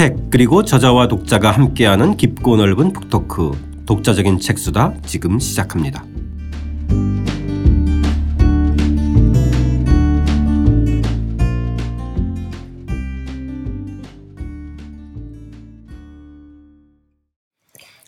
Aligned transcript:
책 0.00 0.30
그리고 0.30 0.64
저자와 0.64 1.08
독자가 1.08 1.50
함께하는 1.50 2.16
깊고 2.16 2.56
넓은 2.56 2.94
북토크 2.94 3.84
독자적인 3.84 4.40
책수다 4.40 4.94
지금 5.04 5.38
시작합니다. 5.38 6.06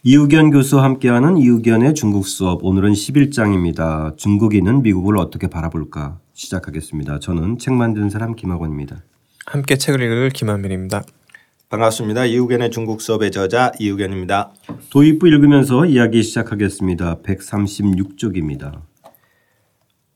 이우견 0.03 0.51
교수와 0.51 0.85
함께하는 0.85 1.37
이우견의 1.37 1.95
중국 1.95 2.27
수업 2.27 2.65
오늘은 2.65 2.93
11장입니다. 2.93 4.17
중국인은 4.17 4.81
미국을 4.81 5.19
어떻게 5.19 5.47
바라볼까 5.47 6.21
시작하겠습니다. 6.33 7.19
저는 7.19 7.59
책 7.59 7.75
만든 7.75 8.09
사람 8.09 8.35
김학원입니다. 8.35 9.03
함께 9.45 9.77
책을 9.77 10.01
읽을 10.01 10.31
김한민입니다. 10.31 11.03
반갑습니다. 11.73 12.27
이우견의 12.27 12.71
중국 12.71 13.01
수업의 13.01 13.31
저자 13.31 13.73
이우견입니다. 13.79 14.53
도입부 14.91 15.27
읽으면서 15.27 15.87
이야기 15.87 16.23
시작하겠습니다. 16.23 17.23
136쪽입니다. 17.23 18.83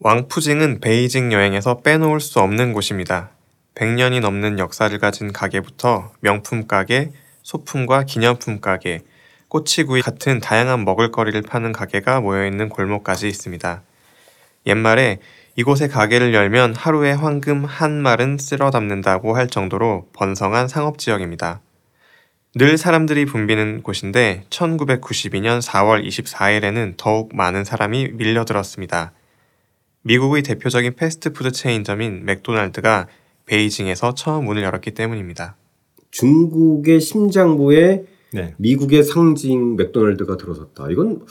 왕푸징은 0.00 0.80
베이징 0.80 1.32
여행에서 1.32 1.78
빼놓을 1.80 2.20
수 2.20 2.40
없는 2.40 2.74
곳입니다. 2.74 3.30
100년이 3.74 4.20
넘는 4.20 4.58
역사를 4.58 4.98
가진 4.98 5.32
가게부터 5.32 6.12
명품 6.20 6.66
가게, 6.66 7.10
소품과 7.42 8.02
기념품 8.02 8.60
가게, 8.60 9.00
꼬치구이 9.48 10.02
같은 10.02 10.40
다양한 10.40 10.84
먹을거리를 10.84 11.40
파는 11.40 11.72
가게가 11.72 12.20
모여있는 12.20 12.68
골목까지 12.68 13.28
있습니다. 13.28 13.82
옛말에 14.66 15.20
이곳에 15.58 15.88
가게를 15.88 16.34
열면 16.34 16.74
하루에 16.74 17.12
황금 17.12 17.64
한 17.64 18.02
말은 18.02 18.36
쓸어 18.36 18.70
담는다고 18.70 19.34
할 19.34 19.48
정도로 19.48 20.06
번성한 20.12 20.68
상업 20.68 20.98
지역입니다. 20.98 21.62
늘 22.54 22.76
사람들이 22.76 23.24
붐비는 23.24 23.82
곳인데 23.82 24.44
1992년 24.50 25.62
4월 25.62 26.06
24일에는 26.06 26.94
더욱 26.98 27.34
많은 27.34 27.64
사람이 27.64 28.12
밀려들었습니다. 28.12 29.12
미국의 30.02 30.42
대표적인 30.42 30.94
패스트푸드 30.94 31.52
체인점인 31.52 32.26
맥도날드가 32.26 33.08
베이징에서 33.46 34.14
처음 34.14 34.44
문을 34.44 34.62
열었기 34.62 34.90
때문입니다. 34.92 35.56
중국의 36.10 37.00
심장부에 37.00 38.04
네. 38.32 38.54
미국의 38.58 39.04
상징 39.04 39.76
맥도날드가 39.76 40.36
들어섰다. 40.36 40.88
이건 40.90 41.24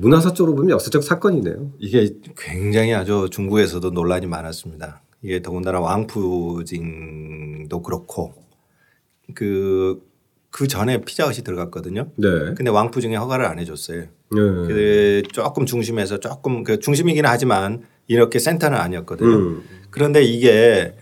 문화사적으로 0.00 0.54
보면 0.54 0.70
역사적 0.70 1.02
사건이네요. 1.02 1.72
이게 1.78 2.14
굉장히 2.36 2.94
아주 2.94 3.28
중국에서도 3.30 3.90
논란이 3.90 4.26
많았습니다. 4.26 5.02
이게 5.22 5.42
더군다나 5.42 5.80
왕푸징도 5.80 7.82
그렇고 7.82 8.34
그, 9.34 10.00
그 10.50 10.68
전에 10.68 11.02
피자헛이 11.02 11.38
들어갔거든요. 11.38 12.10
네. 12.16 12.28
근데 12.54 12.70
왕푸징에 12.70 13.16
허가를 13.16 13.46
안 13.46 13.58
해줬어요. 13.58 14.02
네. 14.02 14.08
그 14.30 15.22
조금 15.32 15.66
중심에서 15.66 16.20
조금 16.20 16.62
그 16.62 16.78
중심이긴 16.78 17.26
하지만 17.26 17.82
이렇게 18.06 18.38
센터는 18.38 18.78
아니었거든요. 18.78 19.28
음. 19.28 19.64
그런데 19.90 20.22
이게 20.22 20.94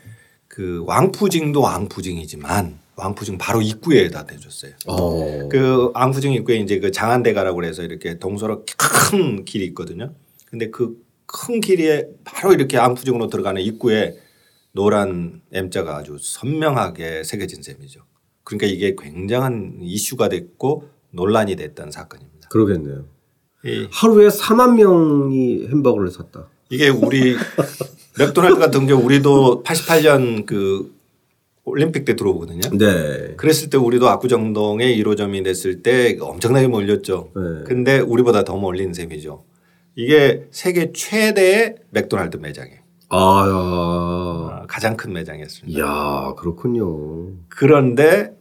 그 0.48 0.82
왕푸징도 0.86 1.60
왕푸징이지만 1.60 2.78
왕푸증 2.96 3.38
바로 3.38 3.60
입구에다 3.60 4.26
대줬어요. 4.26 4.72
어. 4.86 5.48
그 5.48 5.90
왕푸증 5.94 6.32
입구에 6.32 6.56
이제 6.56 6.78
그 6.78 6.90
장안대가라고 6.90 7.56
그래서 7.56 7.82
이렇게 7.82 8.18
동서로 8.18 8.64
큰 8.76 9.44
길이 9.44 9.64
있거든요. 9.66 10.14
근데 10.50 10.70
그 10.70 11.04
큰 11.34 11.60
길에 11.60 12.06
바로 12.22 12.52
이렇게 12.52 12.78
왕푸증으로 12.78 13.26
들어가는 13.28 13.60
입구에 13.60 14.16
노란 14.72 15.42
M자가 15.52 15.96
아주 15.96 16.16
선명하게 16.20 17.24
새겨진 17.24 17.62
셈이죠. 17.62 18.00
그러니까 18.44 18.66
이게 18.68 18.94
굉장한 18.96 19.78
이슈가 19.80 20.28
됐고 20.28 20.88
논란이 21.10 21.56
됐던 21.56 21.90
사건입니다. 21.90 22.48
그러겠네요. 22.50 23.06
하루에 23.90 24.28
4만 24.28 24.76
명이 24.76 25.66
햄버거를 25.68 26.10
샀다. 26.10 26.48
이게 26.70 26.88
우리 26.88 27.36
맥도날드 28.18 28.58
같은 28.58 28.86
경우 28.86 29.04
우리도 29.04 29.64
88년 29.64 30.46
그 30.46 30.93
올림픽 31.64 32.04
때 32.04 32.14
들어오거든요. 32.14 32.60
네. 32.76 33.34
그랬을 33.36 33.70
때 33.70 33.78
우리도 33.78 34.08
압구정동에 34.08 34.94
1호점이 34.96 35.42
됐을 35.44 35.82
때 35.82 36.16
엄청나게 36.20 36.68
몰렸죠. 36.68 37.30
네. 37.34 37.64
근데 37.64 37.98
우리보다 37.98 38.44
더 38.44 38.56
몰린 38.56 38.92
셈이죠. 38.92 39.42
이게 39.96 40.46
세계 40.50 40.92
최대의 40.92 41.76
맥도날드 41.90 42.36
매장이에요. 42.36 42.80
아, 43.10 43.18
아 43.18 44.66
가장 44.68 44.96
큰 44.96 45.12
매장이었습니다. 45.12 45.78
야 45.78 46.34
그렇군요. 46.36 47.32
그런데 47.48 48.32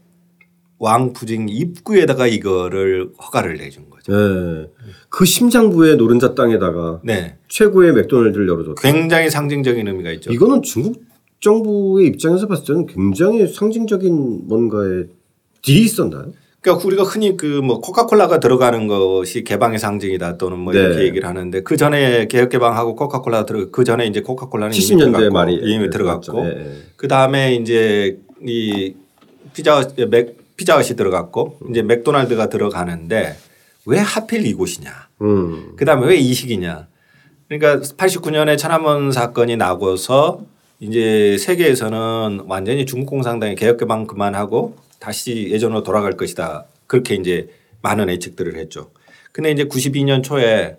왕푸징 0.80 1.48
입구에다가 1.48 2.28
이거를 2.28 3.12
허가를 3.22 3.58
내준 3.58 3.90
거죠. 3.90 4.12
네. 4.12 4.68
그 5.08 5.24
심장부의 5.24 5.96
노른자 5.96 6.36
땅에다가 6.36 7.00
네. 7.04 7.38
최고의 7.48 7.94
맥도날드를 7.94 8.50
열어줬다. 8.50 8.82
굉장히 8.82 9.30
상징적인 9.30 9.88
의미가 9.88 10.12
있죠. 10.14 10.34
이거는 10.34 10.62
중국 10.62 11.04
정부의 11.44 12.08
입장에서 12.08 12.48
봤을 12.48 12.64
때는 12.66 12.86
굉장히 12.88 13.46
상징적인 13.48 14.48
뭔가의 14.48 15.08
딜이 15.62 15.82
있었나요? 15.82 16.32
그러니까 16.62 16.88
우리가 16.88 17.04
흔히 17.04 17.36
그 17.36 17.62
뭐 17.62 17.82
코카콜라가 17.82 18.40
들어가는 18.40 18.88
것이 18.88 19.44
개방의 19.44 19.78
상징이다 19.78 20.38
또는 20.38 20.60
뭐 20.60 20.72
네. 20.72 20.80
이렇게 20.80 21.04
얘기를 21.04 21.28
하는데 21.28 21.62
그 21.62 21.76
전에 21.76 22.28
개혁 22.28 22.50
개방하고 22.50 22.96
코카콜라가 22.96 23.46
들어 23.46 23.70
그 23.72 23.84
전에 23.84 24.06
이제 24.08 24.22
코카콜라는 24.22 24.74
70년대 24.74 25.30
말이 25.32 25.56
이미 25.56 25.90
들어갔고 25.90 26.44
네. 26.46 26.78
그 26.96 27.10
다음에 27.10 27.56
이제 27.56 28.18
이 28.48 28.96
피자 29.54 29.86
맥 30.10 30.56
피자헛이 30.56 30.96
들어갔고 30.96 31.58
이제 31.70 31.82
맥도날드가 31.82 32.48
들어가는데 32.48 33.36
왜 33.86 34.00
하필 34.00 34.46
이곳이냐? 34.46 34.90
음. 35.24 35.74
그 35.76 35.84
다음에 35.84 36.08
왜 36.08 36.18
이 36.18 36.34
시기냐? 36.34 36.88
그러니까 37.50 37.86
89년에 37.98 38.58
천안문 38.58 39.12
사건이 39.12 39.58
나고서 39.58 40.46
이제 40.84 41.38
세계에서는 41.38 42.42
완전히 42.48 42.86
중국 42.86 43.12
공산당이 43.12 43.56
개혁 43.56 43.78
개방 43.78 44.06
그만하고 44.06 44.76
다시 45.00 45.48
예전으로 45.50 45.82
돌아갈 45.82 46.18
것이다. 46.18 46.66
그렇게 46.88 47.16
이제 47.16 47.48
많은 47.82 48.10
예측들을 48.10 48.58
했죠. 48.58 48.92
근데 49.32 49.50
이제 49.52 49.64
92년 49.64 50.22
초에 50.24 50.76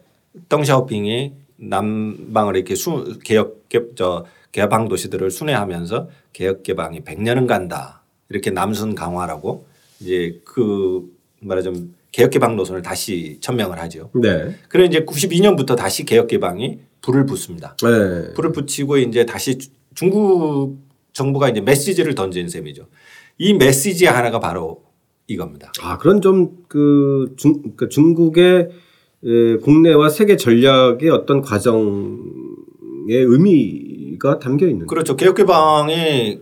덩샤오핑이 0.50 1.32
남방을 1.56 2.56
이렇게 2.56 2.75
수 2.75 3.19
개혁 3.25 3.65
저 3.97 4.26
개방 4.53 4.88
도시들을 4.88 5.31
순회하면서 5.31 6.10
개혁 6.34 6.62
개방이 6.62 7.00
100년은 7.00 7.47
간다. 7.47 8.03
이렇게 8.28 8.50
남순 8.50 8.94
강화라고 8.94 9.66
이제 10.00 10.38
그 10.44 11.10
말하자면 11.41 11.94
개혁 12.12 12.31
개방 12.31 12.56
노선을 12.56 12.82
다시 12.82 13.38
천명을 13.41 13.78
하죠. 13.81 14.10
네. 14.15 14.54
그래 14.69 14.84
이제 14.84 15.00
92년부터 15.00 15.76
다시 15.76 16.04
개혁 16.04 16.26
개방이 16.26 16.81
불을 17.00 17.25
붙습니다. 17.25 17.75
네. 17.82 18.34
불을 18.34 18.53
붙이고 18.53 18.98
이제 18.98 19.25
다시 19.25 19.59
중국 19.94 20.78
정부가 21.12 21.49
이제 21.49 21.60
메시지를 21.60 22.15
던진 22.15 22.49
셈이죠. 22.49 22.87
이 23.38 23.55
메시지 23.55 24.06
하나가 24.06 24.41
바로 24.41 24.82
이겁니다. 25.27 25.72
아, 25.82 25.99
그런 25.99 26.21
좀 26.21 26.65
그 26.75 27.34
중, 27.37 27.62
그 27.77 27.88
중국의 27.88 28.69
에, 29.25 29.56
국내와 29.59 30.09
세계 30.09 30.37
전략의 30.37 31.09
어떤 31.09 31.41
과정의 31.41 32.19
의미가 33.09 34.41
담겨 34.41 34.66
있는. 34.66 34.88
그렇죠. 34.88 35.15
개혁 35.15 35.37
개방이 35.37 36.41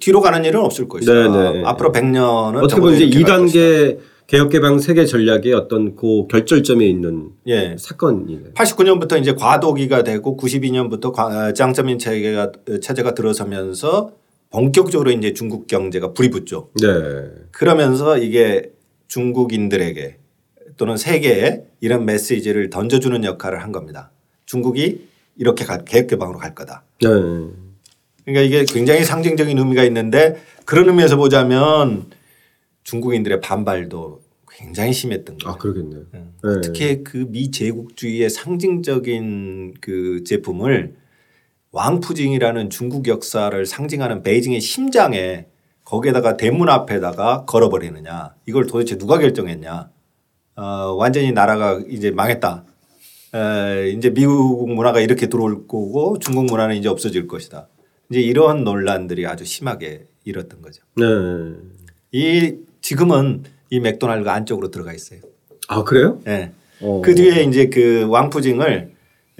뒤로 0.00 0.20
가는 0.20 0.44
일은 0.44 0.60
없을 0.60 0.88
것이다. 0.88 1.12
네네. 1.12 1.62
앞으로 1.64 1.92
100년은 1.92 2.64
어떻게 2.64 2.80
보면 2.80 2.96
이제 3.00 3.20
2단계 3.20 3.98
개혁개방 4.28 4.78
세계 4.78 5.06
전략의 5.06 5.54
어떤 5.54 5.96
그 5.96 6.26
결절점에 6.28 6.86
있는 6.86 7.30
예. 7.46 7.76
사건이네요. 7.78 8.52
89년부터 8.52 9.18
이제 9.18 9.32
과도기가 9.32 10.04
되고 10.04 10.36
92년부터 10.36 11.54
장점인 11.54 11.98
체계가 11.98 12.52
체제가 12.82 13.14
들어서면서 13.14 14.12
본격적으로 14.50 15.10
이제 15.12 15.32
중국 15.32 15.66
경제가 15.66 16.12
불이 16.12 16.28
붙죠. 16.28 16.68
네. 16.78 16.86
그러면서 17.52 18.18
이게 18.18 18.70
중국인들에게 19.08 20.18
또는 20.76 20.98
세계에 20.98 21.64
이런 21.80 22.04
메시지를 22.04 22.68
던져주는 22.68 23.24
역할을 23.24 23.62
한 23.62 23.72
겁니다. 23.72 24.10
중국이 24.44 25.08
이렇게 25.38 25.64
개혁개방으로 25.86 26.38
갈 26.38 26.54
거다. 26.54 26.84
네. 27.00 27.08
그러니까 27.08 28.42
이게 28.42 28.66
굉장히 28.66 29.04
상징적인 29.04 29.56
의미가 29.58 29.84
있는데 29.84 30.36
그런 30.66 30.86
의미에서 30.88 31.16
보자면 31.16 32.04
중국인들의 32.88 33.42
반발도 33.42 34.22
굉장히 34.50 34.94
심했던 34.94 35.36
거예요. 35.36 35.54
아, 35.54 35.58
그러겠네요. 35.58 36.04
네. 36.10 36.24
어떻게 36.42 37.02
그 37.02 37.26
미제국주의의 37.28 38.30
상징적인 38.30 39.74
그 39.82 40.24
제품을 40.24 40.96
왕푸징이라는 41.70 42.70
중국 42.70 43.06
역사를 43.08 43.66
상징하는 43.66 44.22
베이징의 44.22 44.60
심장에 44.62 45.48
거기에다가 45.84 46.38
대문 46.38 46.70
앞에다가 46.70 47.44
걸어버리느냐 47.44 48.34
이걸 48.46 48.66
도대체 48.66 48.96
누가 48.96 49.18
결정했냐 49.18 49.90
어, 50.56 50.62
완전히 50.96 51.32
나라가 51.32 51.80
이제 51.88 52.10
망했다. 52.10 52.64
에, 53.34 53.90
이제 53.90 54.10
미국 54.10 54.66
문화가 54.72 55.00
이렇게 55.00 55.28
들어올 55.28 55.66
거고 55.66 56.18
중국 56.18 56.46
문화는 56.46 56.76
이제 56.76 56.88
없어질 56.88 57.28
것이다. 57.28 57.68
이제 58.10 58.20
이런 58.20 58.64
논란들이 58.64 59.26
아주 59.26 59.44
심하게 59.44 60.06
일었던 60.24 60.62
거죠. 60.62 60.82
네. 60.96 61.04
이 62.12 62.67
지금은 62.80 63.44
이 63.70 63.80
맥도날드가 63.80 64.32
안쪽으로 64.34 64.70
들어가 64.70 64.92
있어요. 64.92 65.20
아 65.68 65.84
그래요? 65.84 66.20
예. 66.26 66.52
어. 66.80 67.02
그 67.04 67.14
뒤에 67.14 67.42
이제 67.44 67.68
그 67.68 68.06
왕푸징을 68.08 68.90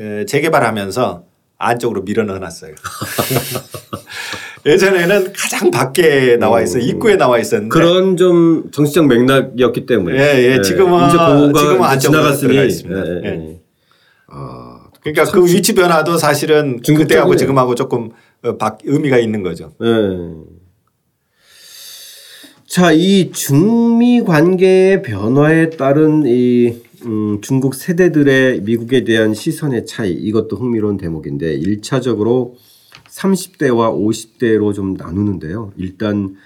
에, 0.00 0.25
재개발하면서 0.26 1.25
안쪽으로 1.58 2.02
밀어 2.02 2.25
넣어놨어요. 2.25 2.75
예전에는 4.67 5.32
가장 5.32 5.70
밖에 5.70 6.37
나와 6.37 6.61
있어 6.62 6.79
입구에 6.79 7.17
나와 7.17 7.38
있었는데 7.38 7.73
그런 7.73 8.17
좀 8.17 8.70
정치적 8.73 9.06
맥락이었기 9.06 9.87
때문에. 9.87 10.19
예, 10.19 10.52
예. 10.52 10.56
지금은- 10.58 11.08
이제 11.08 11.17
그거가 11.17 11.58
지금은 11.58 11.82
안쪽으로. 11.85 12.37
들어가 12.37 12.64
있습니다. 12.64 13.06
예, 13.06 13.20
예. 13.25 13.29
예. 13.29 13.61
아, 14.26 14.81
그러니까 15.00 15.25
그 15.32 15.44
위치 15.46 15.75
변화도 15.75 16.19
사실은 16.19 16.81
그때하고. 16.82 17.37
지금하고 17.37 17.75
조금 17.76 18.11
어, 18.44 18.56
바- 18.56 18.76
의미가 18.85 19.19
있는 19.19 19.43
거죠. 19.43 19.73
예. 19.82 19.87
자, 22.68 22.92
이 22.92 23.32
중미 23.32 24.24
관계의 24.24 25.00
변화에 25.00 25.70
따른 25.70 26.24
이 26.26 26.82
음, 27.06 27.40
중국 27.40 27.74
세대들의 27.74 28.60
미국에 28.60 29.04
대한 29.04 29.32
시선의 29.32 29.86
차이 29.86 30.12
이것도 30.12 30.56
흥미로운 30.56 30.98
대목인데 30.98 31.54
일차적으로 31.54 32.56
30대와 33.08 33.96
50대로 33.96 34.74
좀 34.74 34.92
나누는데요. 34.92 35.72
일단 35.78 36.36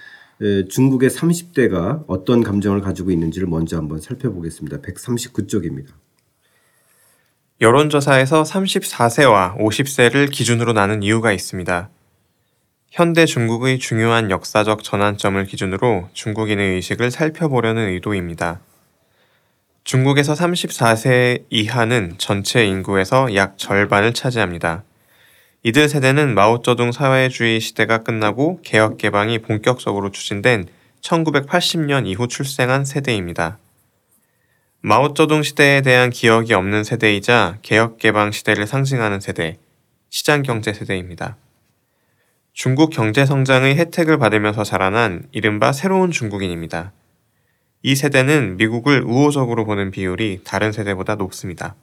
에, 0.41 0.65
중국의 0.69 1.09
30대가 1.09 2.05
어떤 2.07 2.41
감정을 2.41 2.79
가지고 2.79 3.11
있는지를 3.11 3.49
먼저 3.49 3.75
한번 3.75 3.99
살펴보겠습니다. 3.99 4.77
139쪽입니다. 4.77 5.87
여론조사에서 7.59 8.43
34세와 8.43 9.57
50세를 9.57 10.31
기준으로 10.31 10.71
나눈 10.71 11.03
이유가 11.03 11.33
있습니다. 11.33 11.89
현대 12.93 13.25
중국의 13.25 13.79
중요한 13.79 14.29
역사적 14.29 14.83
전환점을 14.83 15.43
기준으로 15.45 16.09
중국인의 16.13 16.75
의식을 16.75 17.09
살펴보려는 17.09 17.87
의도입니다. 17.87 18.59
중국에서 19.83 20.33
34세 20.33 21.45
이하는 21.49 22.13
전체 22.19 22.63
인구에서 22.63 23.33
약 23.33 23.57
절반을 23.57 24.13
차지합니다. 24.13 24.83
이들 25.63 25.89
세대는 25.89 26.35
마오쩌둥 26.35 26.91
사회주의 26.91 27.59
시대가 27.59 28.03
끝나고 28.03 28.59
개혁 28.61 28.99
개방이 28.99 29.39
본격적으로 29.39 30.11
추진된 30.11 30.67
1980년 31.01 32.05
이후 32.05 32.27
출생한 32.27 32.85
세대입니다. 32.85 33.57
마오쩌둥 34.81 35.41
시대에 35.41 35.81
대한 35.81 36.11
기억이 36.11 36.53
없는 36.53 36.83
세대이자 36.83 37.57
개혁 37.63 37.97
개방 37.97 38.31
시대를 38.31 38.67
상징하는 38.67 39.19
세대, 39.19 39.57
시장 40.11 40.43
경제 40.43 40.73
세대입니다. 40.73 41.37
중국 42.53 42.91
경제 42.91 43.25
성장의 43.25 43.75
혜택을 43.77 44.17
받으면서 44.19 44.63
자라난 44.63 45.27
이른바 45.31 45.71
새로운 45.71 46.11
중국인입니다. 46.11 46.91
이 47.81 47.95
세대는 47.95 48.57
미국을 48.57 49.03
우호적으로 49.03 49.65
보는 49.65 49.91
비율이 49.91 50.41
다른 50.43 50.71
세대보다 50.71 51.15
높습니다. 51.15 51.75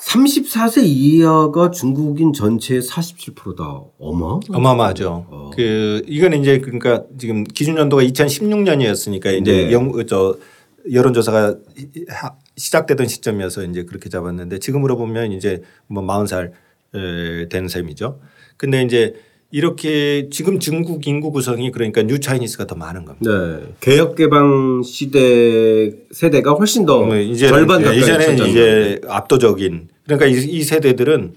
34세 0.00 0.84
이하가 0.84 1.72
중국인 1.72 2.32
전체의 2.32 2.80
47%다. 2.82 3.82
어마? 3.98 4.38
어마어마하죠. 4.48 5.26
어. 5.28 5.50
그 5.54 6.02
이거는 6.06 6.40
이제 6.40 6.60
그러니까 6.60 7.02
지금 7.18 7.42
기준 7.42 7.76
연도가 7.76 8.02
2016년이었으니까 8.04 9.40
이제 9.40 9.52
네. 9.66 9.72
영, 9.72 9.92
저 10.06 10.38
여론조사가 10.92 11.56
하- 12.10 12.34
시작되던 12.56 13.08
시점이어서 13.08 13.64
이제 13.64 13.82
그렇게 13.82 14.08
잡았는데 14.08 14.60
지금으로 14.60 14.96
보면 14.96 15.32
이제 15.32 15.62
뭐 15.88 16.04
40살 16.04 16.52
에, 16.94 17.48
된 17.48 17.66
셈이죠. 17.66 18.20
근데 18.58 18.82
이제 18.82 19.14
이렇게 19.50 20.28
지금 20.30 20.58
중국 20.58 21.06
인구 21.06 21.32
구성이 21.32 21.70
그러니까 21.70 22.02
new 22.02 22.20
Chinese가 22.20 22.66
더 22.66 22.74
많은 22.74 23.06
겁니다. 23.06 23.30
네. 23.30 23.72
개혁 23.80 24.14
개방 24.14 24.82
시대 24.82 25.90
세대가 26.10 26.50
훨씬 26.52 26.84
더뭐 26.84 27.14
이제는- 27.14 27.48
절반 27.48 27.80
가까이 27.82 27.98
이제는. 27.98 28.46
이제 28.46 29.00
압도적인 29.08 29.88
그러니까 30.04 30.26
이, 30.26 30.32
이 30.44 30.62
세대들은 30.62 31.34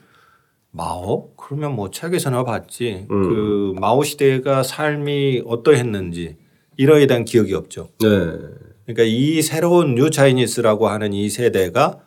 마오 0.72 1.30
그러면 1.38 1.74
뭐 1.76 1.90
책에서나 1.90 2.44
봤지 2.44 3.06
음. 3.10 3.24
그 3.24 3.80
마오 3.80 4.04
시대가 4.04 4.62
삶이 4.64 5.44
어떠했는지 5.46 6.36
이러에 6.76 7.08
대한 7.08 7.24
기억이 7.24 7.54
없죠. 7.54 7.90
네. 8.02 8.08
그러니까 8.86 9.04
이 9.06 9.42
새로운 9.42 9.96
new 9.96 10.10
Chinese라고 10.10 10.90
하는 10.90 11.14
이 11.14 11.30
세대가 11.30 12.00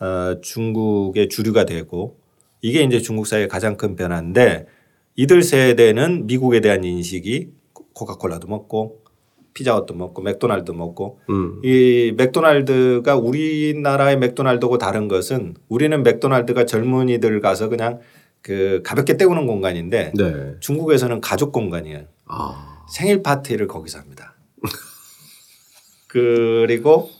어, 0.00 0.36
중국의 0.42 1.30
주류가 1.30 1.64
되고 1.64 2.18
이게 2.60 2.82
이제 2.82 3.00
중국 3.00 3.26
사회의 3.26 3.48
가장 3.48 3.76
큰 3.76 3.96
변화인데 3.96 4.66
이들 5.16 5.42
세대는 5.42 6.26
미국에 6.26 6.60
대한 6.60 6.84
인식이 6.84 7.50
코카콜라도 7.94 8.48
먹고 8.48 9.04
피자헛도 9.54 9.94
먹고 9.94 10.20
맥도날드 10.22 10.70
먹고 10.72 11.20
음. 11.30 11.60
이 11.64 12.12
맥도날드가 12.16 13.16
우리나라의 13.16 14.18
맥도날드고 14.18 14.76
다른 14.76 15.08
것은 15.08 15.54
우리는 15.68 16.02
맥도날드가 16.02 16.66
젊은이들 16.66 17.40
가서 17.40 17.70
그냥 17.70 18.00
그 18.42 18.82
가볍게 18.84 19.16
때우는 19.16 19.46
공간인데 19.46 20.12
네. 20.14 20.54
중국에서는 20.60 21.20
가족 21.22 21.52
공간이에요. 21.52 22.04
아. 22.26 22.84
생일 22.92 23.22
파티를 23.22 23.66
거기서 23.66 23.98
합니다. 23.98 24.36
그리고 26.06 27.10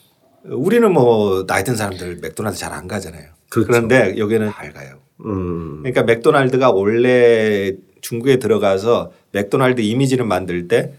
우리는 0.44 0.93
뭐 0.93 1.47
나이 1.47 1.65
든 1.65 1.75
사람들 1.75 2.19
맥도날드 2.23 2.56
잘 2.59 2.73
안 2.73 2.87
가잖아요. 2.87 3.36
그렇죠. 3.49 3.67
그런데 3.69 4.15
여기는 4.19 4.51
잘 4.53 4.73
가요. 4.73 4.97
음. 5.25 5.79
그러니까 5.83 6.03
맥도날드가 6.03 6.71
원래 6.71 7.73
중국에 8.01 8.39
들어가서 8.39 9.13
맥도날드 9.33 9.81
이미지를 9.81 10.25
만들 10.27 10.69
때 10.69 10.93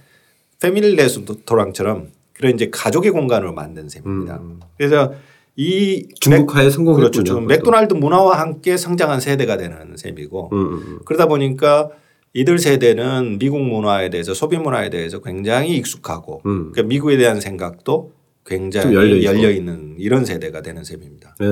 패밀리 0.62 0.96
레스토랑처럼 0.96 2.08
그런 2.34 2.54
이제 2.54 2.70
가족의 2.72 3.12
공간으로 3.12 3.54
만든 3.54 3.90
셈입니다. 3.90 4.42
그래서 4.78 5.14
이 5.56 6.08
중국화에 6.20 6.66
맥- 6.66 6.70
성공했군요. 6.72 7.12
그렇죠. 7.12 7.42
맥도날드 7.42 7.94
문화와 7.94 8.40
함께 8.40 8.78
성장한 8.78 9.20
세대가 9.20 9.58
되는 9.58 9.98
셈이고 9.98 10.50
음, 10.54 10.58
음, 10.74 11.00
그러다 11.06 11.26
보니까 11.28 11.90
이들 12.34 12.60
세대는 12.60 13.40
미국 13.40 13.62
문화에 13.62 14.10
대해서 14.10 14.34
소비 14.36 14.58
문화에 14.58 14.90
대해서 14.92 15.20
굉장히 15.22 15.76
익숙하고 15.78 16.42
음. 16.46 16.72
그러니까 16.72 16.84
미국에 16.84 17.18
대한 17.18 17.40
생각도 17.42 18.12
굉장히 18.46 18.94
좀 18.94 18.96
열려. 18.96 19.24
열려 19.24 19.50
있는 19.50 19.96
이런 19.98 20.26
세대가 20.26 20.62
되는 20.62 20.84
셈입니다. 20.84 21.36
네. 21.40 21.46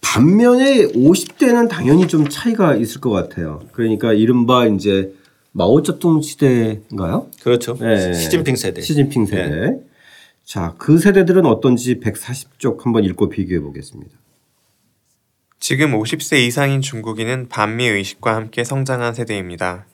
반면에 0.00 0.86
50대는 0.88 1.68
당연히 1.68 2.08
좀 2.08 2.28
차이가 2.28 2.74
있을 2.74 3.00
것 3.00 3.10
같아요. 3.10 3.62
그러니까 3.72 4.12
이른바 4.12 4.66
이제 4.66 5.14
마오쩌둥 5.52 6.22
시대인가요? 6.22 7.28
그렇죠. 7.42 7.76
네. 7.78 8.12
시진핑 8.12 8.56
세대. 8.56 8.80
시진핑 8.80 9.26
세대. 9.26 9.78
자, 10.44 10.74
그 10.78 10.98
세대들은 10.98 11.46
어떤지 11.46 12.00
140쪽 12.00 12.82
한번 12.82 13.04
읽고 13.04 13.28
비교해 13.28 13.60
보겠습니다. 13.60 14.16
지금 15.58 15.92
50세 15.92 16.46
이상인 16.46 16.80
중국인은 16.80 17.48
반미 17.48 17.86
의식과 17.86 18.34
함께 18.34 18.64
성장한 18.64 19.14
세대입니다. 19.14 19.86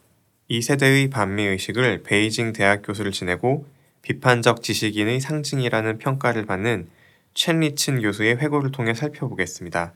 이 0.48 0.62
세대의 0.62 1.10
반미 1.10 1.42
의식을 1.42 2.04
베이징 2.04 2.52
대학 2.52 2.82
교수를 2.82 3.10
지내고 3.10 3.66
비판적 4.02 4.62
지식인의 4.62 5.20
상징이라는 5.20 5.98
평가를 5.98 6.46
받는 6.46 6.86
첸리친 7.36 8.00
교수의 8.00 8.38
회고를 8.38 8.72
통해 8.72 8.94
살펴보겠습니다. 8.94 9.92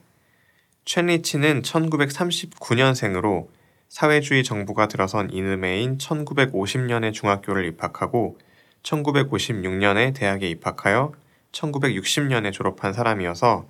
첸리친은 0.85 1.63
1939년생으로 1.63 3.47
사회주의 3.89 4.43
정부가 4.43 4.87
들어선 4.87 5.31
이듬해인 5.31 5.97
1950년에 5.97 7.11
중학교를 7.11 7.65
입학하고 7.65 8.37
1956년에 8.83 10.13
대학에 10.13 10.49
입학하여 10.49 11.13
1960년에 11.51 12.53
졸업한 12.53 12.93
사람이어서 12.93 13.67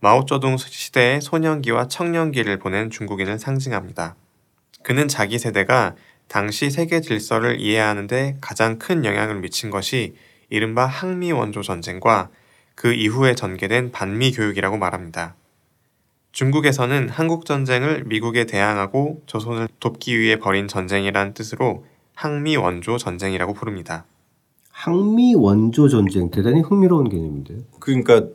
마오쩌둥 0.00 0.56
시대의 0.56 1.20
소년기와 1.20 1.88
청년기를 1.88 2.58
보낸 2.58 2.88
중국인을 2.88 3.38
상징합니다. 3.38 4.16
그는 4.82 5.08
자기 5.08 5.38
세대가 5.38 5.94
당시 6.26 6.70
세계 6.70 7.02
질서를 7.02 7.60
이해하는데 7.60 8.38
가장 8.40 8.78
큰 8.78 9.04
영향을 9.04 9.40
미친 9.40 9.68
것이 9.68 10.16
이른바 10.48 10.86
항미 10.86 11.32
원조 11.32 11.60
전쟁과 11.60 12.30
그 12.80 12.94
이후에 12.94 13.34
전개된 13.34 13.92
반미 13.92 14.32
교육이라고 14.32 14.78
말합니다. 14.78 15.34
중국에서는 16.32 17.10
한국 17.10 17.44
전쟁을 17.44 18.04
미국에 18.04 18.46
대항하고 18.46 19.20
조선을 19.26 19.68
돕기 19.80 20.18
위해 20.18 20.38
벌인 20.38 20.66
전쟁이라는 20.66 21.34
뜻으로 21.34 21.84
항미 22.14 22.56
원조 22.56 22.96
전쟁이라고 22.96 23.52
부릅니다. 23.52 24.06
항미 24.70 25.34
원조 25.34 25.90
전쟁 25.90 26.30
대단히 26.30 26.62
흥미로운 26.62 27.10
개념인데요. 27.10 27.58
그러니까 27.80 28.28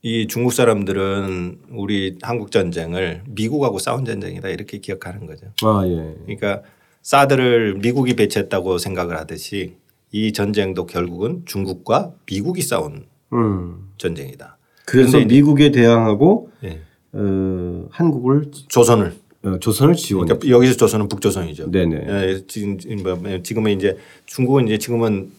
이 0.00 0.26
중국 0.28 0.54
사람들은 0.54 1.58
우리 1.72 2.16
한국 2.22 2.50
전쟁을 2.50 3.22
미국하고 3.26 3.78
싸운 3.78 4.06
전쟁이다 4.06 4.48
이렇게 4.48 4.78
기억하는 4.78 5.26
거죠. 5.26 5.44
아 5.62 5.82
예. 5.84 6.14
그러니까 6.22 6.62
사드를 7.02 7.74
미국이 7.74 8.16
배치했다고 8.16 8.78
생각을 8.78 9.18
하듯이 9.18 9.76
이 10.10 10.32
전쟁도 10.32 10.86
결국은 10.86 11.42
중국과 11.44 12.14
미국이 12.24 12.62
싸운 12.62 13.04
음. 13.32 13.90
전쟁이다. 13.98 14.56
그래서 14.84 15.18
미국에 15.18 15.70
대항하고 15.70 16.50
예. 16.64 16.80
어, 17.12 17.86
한국을 17.90 18.50
조선을 18.68 19.14
어, 19.44 19.58
조선을 19.60 19.94
지원. 19.94 20.26
그러니까 20.26 20.48
여기서 20.48 20.76
조선은 20.76 21.08
북조선이죠. 21.08 21.70
네네. 21.70 22.06
예, 22.08 22.42
지금 22.46 22.78
뭐, 23.02 23.18
지금은 23.42 23.72
이제 23.72 23.96
중국은 24.26 24.66
이제 24.66 24.78
지금은 24.78 25.30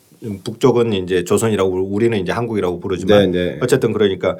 북쪽은 0.44 0.94
이제 0.94 1.24
조선이라고 1.24 1.84
우리는 1.84 2.18
이제 2.20 2.32
한국이라고 2.32 2.80
부르지만 2.80 3.32
네네. 3.32 3.60
어쨌든 3.62 3.94
그러니까 3.94 4.38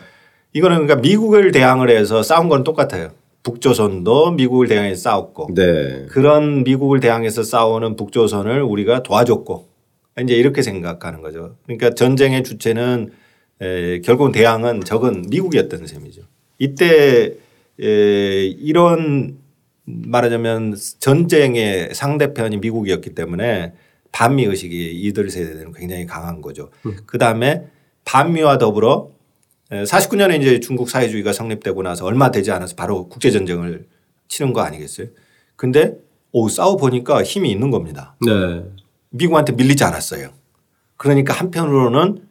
이거는 0.54 0.86
그러니까 0.86 0.96
미국을 0.96 1.52
대항을 1.52 1.90
해서 1.90 2.24
싸운 2.24 2.50
건 2.50 2.64
똑같아요. 2.64 3.12
북조선도 3.44 4.32
미국을 4.32 4.68
대항해서 4.68 5.02
싸웠고 5.02 5.54
네. 5.56 6.06
그런 6.10 6.64
미국을 6.64 7.00
대항해서 7.00 7.44
싸우는 7.44 7.96
북조선을 7.96 8.62
우리가 8.62 9.04
도와줬고 9.04 9.70
이제 10.22 10.36
이렇게 10.36 10.62
생각하는 10.62 11.22
거죠. 11.22 11.56
그러니까 11.66 11.92
전쟁의 11.92 12.44
주체는 12.44 13.12
에, 13.62 14.02
결국은 14.02 14.32
대항은 14.32 14.84
적은 14.84 15.26
미국이었던 15.30 15.88
셈이죠. 15.88 16.22
이때 16.58 17.34
에, 17.82 18.46
이런 18.46 19.38
말하자면 19.86 20.76
전쟁의 21.00 21.94
상대편이 21.94 22.58
미국이었기 22.58 23.16
때문에 23.16 23.74
반미 24.12 24.46
의식이 24.46 25.02
이들 25.02 25.30
세대들은 25.30 25.74
굉장히 25.74 26.06
강한 26.06 26.42
거죠. 26.42 26.70
음. 26.86 26.98
그 27.06 27.18
다음에 27.18 27.68
반미와 28.06 28.58
더불어 28.58 29.12
49년에 29.72 30.42
이제 30.42 30.60
중국 30.60 30.90
사회주의가 30.90 31.32
성립되고 31.32 31.84
나서 31.84 32.06
얼마 32.06 32.32
되지 32.32 32.52
않아서 32.52 32.76
바로 32.76 33.08
국제 33.08 33.30
전쟁을 33.30 33.86
치는 34.28 34.54
거 34.54 34.62
아니겠어요. 34.62 35.08
근데 35.56 35.96
오, 36.32 36.50
싸워 36.50 36.76
보니까 36.78 37.24
힘이 37.24 37.52
있는 37.52 37.70
겁니다. 37.72 38.16
네. 38.26 38.64
미국한테 39.10 39.54
밀리지 39.54 39.84
않았어요. 39.84 40.30
그러니까 40.98 41.34
한편으로는 41.34 42.29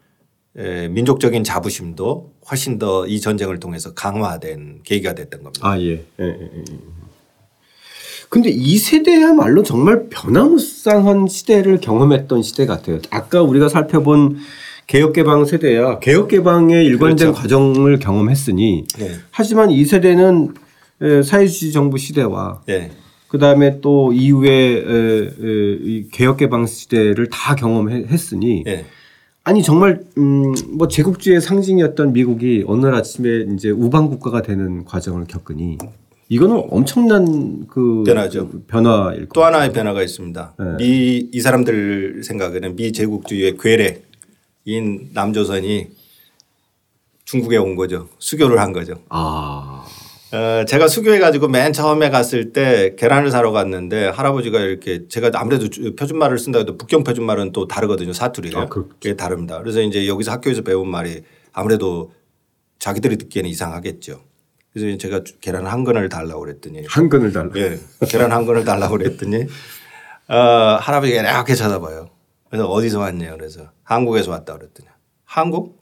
민족적인 0.55 1.45
자부심도 1.45 2.33
훨씬 2.51 2.79
더 2.79 3.07
이 3.07 3.21
전쟁을 3.21 3.61
통해서 3.61 3.95
강화된 3.95 4.81
계기가 4.85 5.15
됐던 5.15 5.43
겁니다. 5.43 5.69
아, 5.69 5.79
예. 5.81 5.91
예, 6.21 6.25
예, 6.25 6.25
예. 6.25 6.65
근데 8.29 8.51
이 8.51 8.77
세대야말로 8.77 9.63
정말 9.63 10.09
변화무쌍한 10.11 11.29
시대를 11.29 11.81
경험했던 11.81 12.43
시대 12.43 12.67
같아요. 12.67 12.99
아까 13.11 13.43
우리가 13.43 13.69
살펴본 13.69 14.39
개혁개방 14.87 15.45
세대야 15.47 15.99
개혁개방의 16.01 16.85
일관된 16.85 17.17
그렇죠. 17.29 17.33
과정을 17.33 17.99
경험했으니 17.99 18.87
네. 18.99 19.11
하지만 19.31 19.71
이 19.71 19.85
세대는 19.85 20.55
사회주의 21.25 21.73
정부 21.73 21.97
시대와 21.99 22.63
네. 22.67 22.91
그 23.29 23.39
다음에 23.39 23.81
또 23.81 24.13
이후에 24.13 24.85
개혁개방 26.13 26.67
시대를 26.67 27.29
다 27.31 27.55
경험했으니 27.55 28.65
네. 28.65 28.85
아니 29.49 29.63
정말 29.63 30.05
음 30.19 30.53
뭐 30.77 30.87
제국주의 30.89 31.41
상징이었던 31.41 32.13
미국이 32.13 32.65
어느 32.67 32.85
날 32.85 32.95
아침에 32.95 33.47
이제 33.55 33.71
우방 33.71 34.09
국가가 34.11 34.43
되는 34.43 34.85
과정을 34.85 35.25
겪으니 35.27 35.79
이거는 36.29 36.65
엄청난 36.71 37.67
그 37.67 38.05
변화죠. 38.07 38.51
변화일 38.67 39.27
또 39.35 39.43
하나의 39.45 39.73
변화가 39.73 40.03
있습니다. 40.03 40.55
네. 40.59 40.77
미이 40.77 41.41
사람들 41.41 42.23
생각에는 42.23 42.77
미 42.77 42.93
제국주의의 42.93 43.57
괴뢰 43.59 44.03
인 44.67 45.09
남조선이 45.15 45.87
중국에 47.25 47.57
온 47.57 47.75
거죠. 47.75 48.09
수교를 48.19 48.59
한 48.61 48.73
거죠. 48.75 48.95
아. 49.09 49.85
어, 50.31 50.65
제가 50.67 50.89
수교해 50.89 51.19
가지고 51.19 51.49
맨 51.49 51.73
처음에 51.73 52.11
갔을 52.11 52.53
때 52.53 52.95
계란을 52.97 53.31
사러 53.31 53.51
갔는데 53.51 54.09
할아버지가 54.09 54.61
이렇게 54.61 55.09
제가 55.09 55.31
아무래도 55.35 55.67
표준말을 55.97 56.39
쓴다 56.39 56.59
해도 56.59 56.77
북경 56.77 57.03
표준말은 57.05 57.53
또 57.53 57.67
다르거든요. 57.67 58.13
사투리가. 58.13 58.61
아, 58.61 58.67
그게 58.67 59.17
다릅니다. 59.17 59.59
그래서 59.59 59.81
이제 59.81 60.07
여기서 60.07 60.33
학교에서 60.33 60.63
배운 60.63 60.89
말이 60.89 61.23
아무래도 61.53 62.13
자기들이 62.79 63.17
듣기에는 63.17 63.49
이상하겠죠. 63.49 64.21
그래서 64.73 64.99
제가 64.99 65.23
계란 65.41 65.67
한 65.67 65.83
근을 65.83 66.11
달라고 66.11 66.41
그랬더니 66.41 66.85
한 66.87 67.09
근을 67.09 67.33
달라. 67.33 67.51
예. 67.57 67.79
계란 68.09 68.31
한 68.31 68.45
근을 68.45 68.65
달라고 68.65 68.99
그랬더니 68.99 69.47
어, 70.29 70.35
할아버지가 70.81 71.23
이렇게 71.23 71.55
쳐다봐요. 71.55 72.11
그래서 72.51 72.69
어디서 72.69 73.01
왔냐요? 73.01 73.37
그래서 73.39 73.71
한국에서 73.83 74.31
왔다 74.31 74.57
그랬더니 74.57 74.89
한국? 75.25 75.79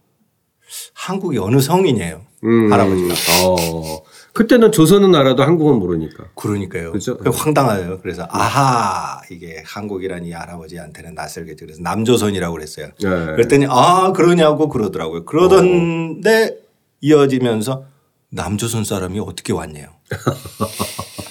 한국이 0.94 1.38
어느 1.38 1.60
성이냐요? 1.60 2.22
음. 2.44 2.72
할아버지가. 2.72 3.14
어. 3.44 4.02
그때는 4.36 4.70
조선은 4.70 5.14
알아도 5.14 5.42
한국은 5.44 5.78
모르니까. 5.78 6.24
그러니까요. 6.34 6.90
그렇죠. 6.90 7.16
황당해요. 7.24 8.00
그래서 8.02 8.26
아하 8.28 9.22
이게 9.30 9.62
한국이라니 9.64 10.30
할아버지한테는 10.32 11.14
낯설겠죠. 11.14 11.64
그래서 11.64 11.80
남조선이라고 11.80 12.52
그랬어요. 12.52 12.88
네. 13.02 13.08
그랬더니 13.08 13.64
아 13.70 14.12
그러냐고 14.12 14.68
그러더라고요. 14.68 15.24
그러던데 15.24 16.50
어. 16.52 16.66
이어지면서 17.00 17.86
남조선 18.28 18.84
사람이 18.84 19.20
어떻게 19.20 19.54
왔냐요. 19.54 19.88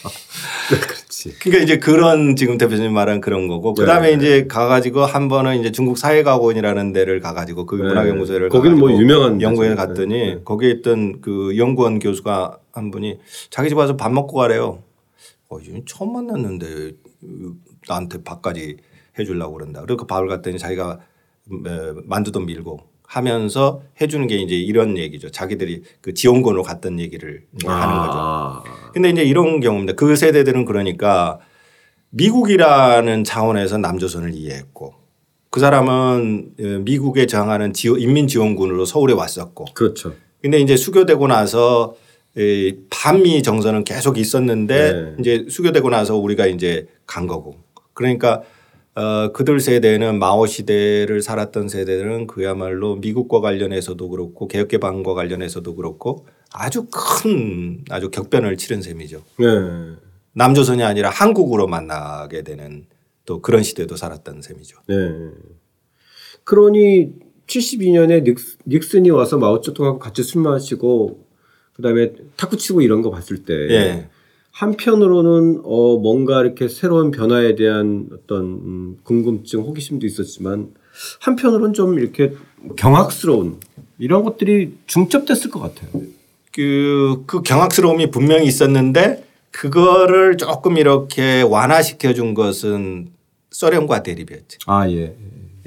그렇지. 1.26 1.40
그러니까 1.40 1.64
이제 1.64 1.78
그런 1.80 2.36
지금 2.36 2.58
대표님 2.58 2.94
말한 2.94 3.22
그런 3.22 3.48
거고 3.48 3.74
그 3.74 3.86
다음에 3.86 4.10
네. 4.10 4.14
이제 4.14 4.48
가가지고 4.48 5.02
한 5.02 5.28
번은 5.28 5.60
이제 5.60 5.72
중국 5.72 5.98
사회과학원이라는 5.98 6.94
데를 6.94 7.20
가가지고 7.20 7.66
그 7.66 7.76
네. 7.76 7.84
문화연구소를 7.84 8.50
거기는 8.50 8.78
뭐 8.78 8.92
유명한 8.92 9.42
연구에 9.42 9.76
갔더니 9.76 10.14
네. 10.14 10.40
거기에 10.44 10.72
있던 10.72 11.22
그 11.22 11.58
연구원 11.58 12.00
교수가 12.00 12.60
한 12.72 12.92
분이 12.92 13.20
자기 13.50 13.70
집 13.70 13.78
와서 13.78 13.98
밥 13.98 14.12
먹고 14.12 14.38
가래요. 14.38 14.84
어, 15.50 15.58
처음 15.86 16.14
만났는데 16.14 16.92
나한테 17.88 18.24
밥까지 18.24 18.78
해주려고 19.18 19.54
그런다. 19.54 19.82
그리고 19.82 20.02
그 20.02 20.08
밥을 20.08 20.28
갔더니 20.28 20.60
자기가 20.60 21.00
만두도 22.06 22.42
밀고 22.42 22.95
하면서 23.16 23.82
해주는 24.02 24.28
게 24.28 24.36
이제 24.36 24.56
이런 24.56 24.98
얘기죠. 24.98 25.32
자기들이 25.32 25.84
그 26.02 26.14
지원군으로 26.14 26.64
갔던 26.64 27.00
얘기를 27.00 27.44
아. 27.66 27.72
하는 27.72 28.64
거죠. 28.66 28.92
근데 28.94 29.10
이제 29.10 29.24
이런 29.24 29.62
경우입니다. 29.62 29.94
그 29.94 30.18
세대들은 30.18 30.66
그러니까 30.66 31.40
미국이라는 32.10 33.24
차원에서 33.24 33.78
남조선을 33.78 34.34
이해했고 34.34 34.96
그 35.50 35.62
사람은 35.62 36.52
어, 36.60 36.64
미국에 36.84 37.26
저항하는 37.26 37.72
인민지원군으로 37.76 38.84
서울에 38.84 39.14
왔었고. 39.14 39.66
그렇죠. 39.74 40.14
근데 40.42 40.60
이제 40.60 40.76
수교되고 40.76 41.28
나서 41.28 41.96
반미 42.90 43.44
정서는 43.44 43.86
계속 43.86 44.18
있었는데 44.18 44.92
네. 44.92 45.16
이제 45.20 45.46
수교되고 45.50 45.90
나서 45.90 46.18
우리가 46.18 46.48
이제 46.48 46.88
간 47.06 47.28
거고. 47.28 47.56
그러니까 47.94 48.42
어, 48.96 49.34
그들 49.34 49.60
세대는 49.60 50.20
마오 50.20 50.46
시대를 50.46 51.22
살았던 51.22 51.68
세대들은 51.68 52.28
그야말로 52.28 52.96
미국과 52.96 53.42
관련해서도 53.42 54.10
그렇고 54.10 54.48
개혁 54.48 54.70
개방과 54.70 55.14
관련해서도 55.14 55.76
그렇고 55.76 56.26
아주 56.54 56.88
큰 56.90 57.84
아주 57.90 58.10
격변을 58.10 58.56
치른 58.56 58.82
셈이죠. 58.82 59.22
네. 59.38 59.46
남조선이 60.32 60.82
아니라 60.84 61.10
한국으로 61.10 61.68
만나게 61.68 62.44
되는 62.44 62.86
또 63.26 63.42
그런 63.42 63.64
시대도 63.64 63.98
살았던 63.98 64.42
셈이죠. 64.42 64.78
네. 64.88 64.96
그러니 66.46 67.14
72년에 67.48 68.24
닉슨, 68.66 69.06
이 69.06 69.10
와서 69.10 69.38
마오쩌둥하고 69.38 70.00
같이 70.00 70.24
술 70.24 70.42
마시고 70.42 71.26
그다음에 71.74 72.14
탁구 72.38 72.56
치고 72.56 72.82
이런 72.82 73.02
거 73.02 73.12
봤을 73.12 73.44
때 73.44 73.54
네. 73.68 74.10
한편으로는 74.56 75.62
어 75.66 75.98
뭔가 75.98 76.42
이렇게 76.42 76.70
새로운 76.70 77.12
변화에 77.12 77.56
대한 77.56 78.08
어떤 78.14 78.42
음 78.46 78.98
궁금증, 79.04 79.60
호기심도 79.60 80.08
있었지만 80.08 80.70
한편으로는 81.20 81.74
좀 81.74 82.00
이렇게 82.00 82.32
경악스러운 82.78 83.60
이런 84.00 84.24
것들이 84.24 84.76
중첩됐을 84.88 85.52
것 85.52 85.60
같아요. 85.60 86.02
그, 86.54 87.24
그 87.28 87.42
경악스러움이 87.42 88.12
분명히 88.12 88.48
있었는데 88.48 89.26
그거를 89.52 90.38
조금 90.38 90.78
이렇게 90.78 91.42
완화시켜 91.42 92.14
준 92.14 92.34
것은 92.34 93.10
소련과 93.52 94.04
대립이었죠. 94.04 94.60
아, 94.68 94.90
예. 94.90 95.16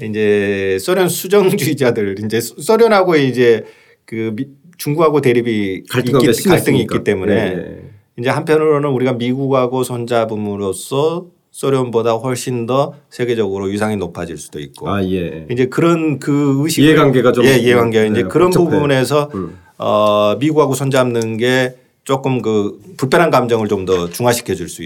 이제 0.01 0.77
소련 0.79 1.09
수정주의자들 1.09 2.15
이제 2.25 2.39
소련하고 2.41 3.17
이제 3.17 3.65
그 4.05 4.35
중국하고 4.77 5.21
대립이 5.21 5.83
있기, 5.83 6.47
갈등이 6.49 6.81
있기 6.81 7.03
때문에 7.03 7.35
예. 7.35 7.98
이제 8.19 8.29
한편으로는 8.29 8.89
우리가 8.89 9.13
미국하고 9.13 9.83
손잡음으로써 9.83 11.27
소련보다 11.51 12.13
훨씬 12.13 12.65
더 12.65 12.93
세계적으로 13.09 13.65
위상이 13.65 13.97
높아질 13.97 14.37
수도 14.37 14.59
있고. 14.59 14.89
아, 14.89 15.03
예. 15.03 15.47
이제 15.49 15.65
그런 15.65 16.19
그 16.19 16.61
의식 16.63 16.83
이해관계가 16.83 17.31
좀 17.31 17.45
예, 17.45 17.57
이해관계가 17.57 18.03
네, 18.03 18.09
이제 18.11 18.23
그런 18.23 18.51
복잡해. 18.51 18.69
부분에서 18.69 19.31
음. 19.33 19.57
어, 19.77 20.35
미국하고 20.39 20.73
손잡는 20.75 21.37
게 21.37 21.75
조금 22.03 22.41
그 22.41 22.79
불편한 22.97 23.29
감정을 23.31 23.67
좀 23.67 23.85
더 23.85 24.09
중화시켜 24.09 24.53
줄 24.55 24.67
수 24.69 24.83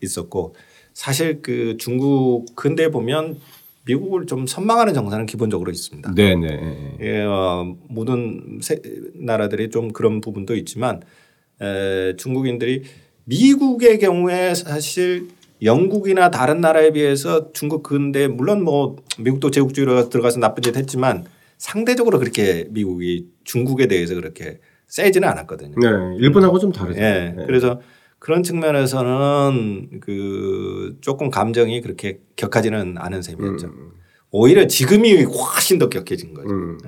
있었고 0.00 0.54
사실 0.94 1.40
그 1.42 1.76
중국 1.78 2.46
근대 2.54 2.90
보면 2.90 3.38
미국을 3.86 4.26
좀 4.26 4.46
선망하는 4.46 4.94
정서는 4.94 5.26
기본적으로 5.26 5.70
있습니다. 5.70 6.12
네 6.14 6.34
네. 6.36 6.96
예, 7.00 7.22
어, 7.22 7.74
모든 7.88 8.58
세, 8.62 8.80
나라들이 9.14 9.70
좀 9.70 9.92
그런 9.92 10.20
부분도 10.20 10.54
있지만 10.56 11.00
에, 11.62 12.16
중국인들이 12.16 12.82
미국의 13.24 13.98
경우에 13.98 14.54
사실 14.54 15.28
영국이나 15.62 16.30
다른 16.30 16.60
나라에 16.60 16.90
비해서 16.90 17.52
중국 17.52 17.82
근대 17.84 18.26
물론 18.26 18.64
뭐 18.64 18.96
미국도 19.18 19.50
제국주의로 19.50 20.08
들어가서 20.08 20.40
나쁜 20.40 20.62
짓 20.62 20.76
했지만 20.76 21.24
상대적으로 21.56 22.18
그렇게 22.18 22.66
미국이 22.70 23.28
중국에 23.44 23.86
대해서 23.86 24.14
그렇게 24.14 24.58
세지는 24.88 25.28
않았거든요. 25.28 25.76
네. 25.78 26.16
일본하고 26.18 26.58
좀 26.58 26.72
다르죠. 26.72 27.00
네. 27.00 27.32
네. 27.36 27.44
그래서 27.46 27.80
그런 28.18 28.42
측면에서는 28.42 30.00
그 30.00 30.96
조금 31.00 31.30
감정이 31.30 31.80
그렇게 31.80 32.18
격하지는 32.36 32.96
않은 32.98 33.22
셈이었죠. 33.22 33.66
음. 33.68 33.90
오히려 34.32 34.66
지금이 34.66 35.24
훨씬 35.24 35.78
더 35.78 35.88
격해진 35.88 36.34
거죠. 36.34 36.50
음. 36.50 36.78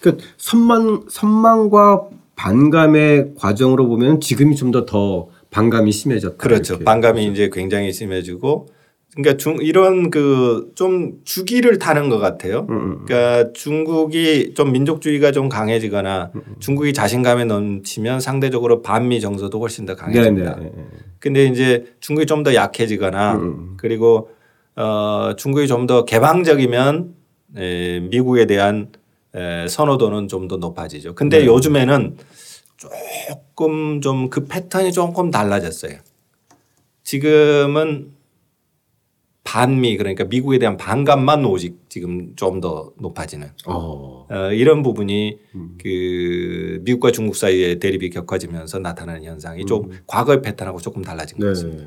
그 0.00 0.18
선망 0.36 1.06
선망과 1.08 2.08
반감의 2.40 3.32
과정으로 3.36 3.86
보면 3.86 4.20
지금이 4.22 4.56
좀더더 4.56 5.28
반감이 5.50 5.92
심해졌다. 5.92 6.36
그렇죠. 6.38 6.78
반감이 6.78 7.20
그렇죠. 7.20 7.32
이제 7.32 7.50
굉장히 7.52 7.92
심해지고 7.92 8.68
그러니까 9.14 9.36
중 9.36 9.58
이런 9.60 10.10
그 10.10 10.70
좀 10.74 11.18
주기를 11.24 11.78
타는 11.78 12.08
것 12.08 12.18
같아요. 12.18 12.66
음, 12.70 12.74
음, 12.74 12.80
음. 12.92 13.04
그러니까 13.06 13.52
중국이 13.52 14.54
좀 14.54 14.72
민족주의가 14.72 15.32
좀 15.32 15.50
강해지거나 15.50 16.30
중국이 16.60 16.94
자신감에 16.94 17.44
넘치면 17.44 18.20
상대적으로 18.20 18.80
반미 18.80 19.20
정서도 19.20 19.60
훨씬 19.60 19.84
더 19.84 19.94
강해집니다. 19.94 20.56
네, 20.56 20.64
네, 20.64 20.70
네. 20.74 20.84
근데 21.18 21.44
이제 21.44 21.92
중국이 22.00 22.24
좀 22.24 22.42
더 22.42 22.54
약해지거나 22.54 23.38
그리고 23.76 24.30
어 24.76 25.34
중국이 25.36 25.66
좀 25.68 25.86
더 25.86 26.06
개방적이면 26.06 27.14
에 27.58 28.00
미국에 28.00 28.46
대한 28.46 28.88
에 29.34 29.68
선호도는 29.68 30.28
좀 30.28 30.48
더 30.48 30.56
높아지죠. 30.56 31.14
근데 31.14 31.40
네. 31.40 31.46
요즘에는 31.46 32.16
조금 32.76 34.00
좀 34.00 34.28
그 34.30 34.46
패턴이 34.46 34.92
조금 34.92 35.30
달라졌어요. 35.30 35.98
지금은 37.04 38.12
반미 39.44 39.96
그러니까 39.96 40.24
미국에 40.24 40.58
대한 40.58 40.76
반감만 40.76 41.44
오직 41.44 41.78
지금 41.88 42.34
좀 42.36 42.60
더 42.60 42.92
높아지는 42.98 43.48
어. 43.66 44.26
어. 44.28 44.52
이런 44.52 44.82
부분이 44.82 45.38
음. 45.54 45.78
그 45.80 46.80
미국과 46.84 47.10
중국 47.12 47.36
사이의 47.36 47.78
대립이 47.80 48.10
격화지면서 48.10 48.80
나타나는 48.80 49.24
현상이 49.24 49.62
음. 49.62 49.66
좀 49.66 49.90
과거의 50.06 50.42
패턴하고 50.42 50.78
조금 50.80 51.02
달라진 51.02 51.38
것 51.38 51.44
네. 51.46 51.50
같습니다. 51.52 51.84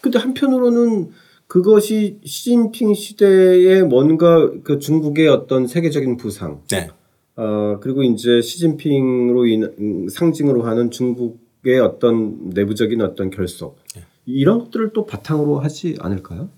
근데 0.00 0.18
한편으로는 0.18 1.10
그것이 1.50 2.20
시진핑 2.24 2.94
시대에 2.94 3.82
뭔가 3.82 4.48
그 4.62 4.78
중국의 4.78 5.26
어떤 5.26 5.66
세계적인 5.66 6.16
부상, 6.16 6.60
네. 6.70 6.88
어 7.34 7.80
그리고 7.80 8.04
이제 8.04 8.40
시진핑으로 8.40 9.46
인 9.46 10.08
상징으로 10.08 10.62
하는 10.62 10.92
중국의 10.92 11.80
어떤 11.80 12.50
내부적인 12.50 13.00
어떤 13.02 13.30
결속 13.30 13.80
네. 13.96 14.02
이런 14.26 14.60
것들을 14.60 14.92
또 14.92 15.06
바탕으로 15.06 15.58
하지 15.58 15.96
않을까요? 15.98 16.50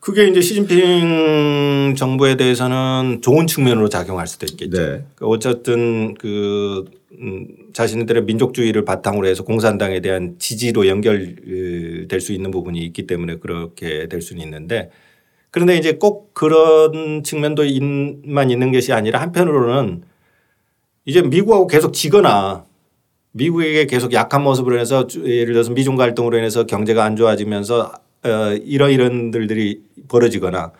그게 0.00 0.26
이제 0.26 0.40
시진핑 0.40 1.94
정부에 1.96 2.36
대해서는 2.36 3.20
좋은 3.22 3.46
측면으로 3.46 3.88
작용할 3.88 4.26
수도 4.26 4.46
있겠죠. 4.46 4.76
네. 4.76 4.86
그러니까 5.14 5.26
어쨌든 5.28 6.14
그 6.14 6.84
음, 7.12 7.46
자신들의 7.72 8.24
민족주의를 8.24 8.84
바탕으로 8.84 9.26
해서 9.26 9.44
공산당에 9.44 10.00
대한 10.00 10.36
지지로 10.38 10.86
연결될 10.86 12.20
수 12.20 12.32
있는 12.32 12.50
부분이 12.50 12.78
있기 12.80 13.06
때문에 13.06 13.36
그렇게 13.36 14.08
될 14.08 14.22
수는 14.22 14.42
있는데 14.42 14.90
그런데 15.50 15.76
이제 15.76 15.92
꼭 15.92 16.32
그런 16.34 17.22
측면도 17.22 17.64
만 18.24 18.50
있는 18.50 18.72
것이 18.72 18.92
아니라 18.92 19.20
한편으로는 19.20 20.02
이제 21.04 21.22
미국하고 21.22 21.66
계속 21.66 21.92
지거나 21.92 22.64
미국에게 23.32 23.86
계속 23.86 24.12
약한 24.12 24.42
모습으로 24.42 24.76
인해서 24.76 25.06
예를 25.24 25.54
들어서 25.54 25.72
미중 25.72 25.96
갈등으로 25.96 26.38
인해서 26.38 26.64
경제가 26.64 27.04
안 27.04 27.16
좋아지면서 27.16 27.92
어, 28.24 28.28
이런 28.64 28.92
이런 28.92 29.32
일들이 29.34 29.82
벌어지거나 30.08 30.72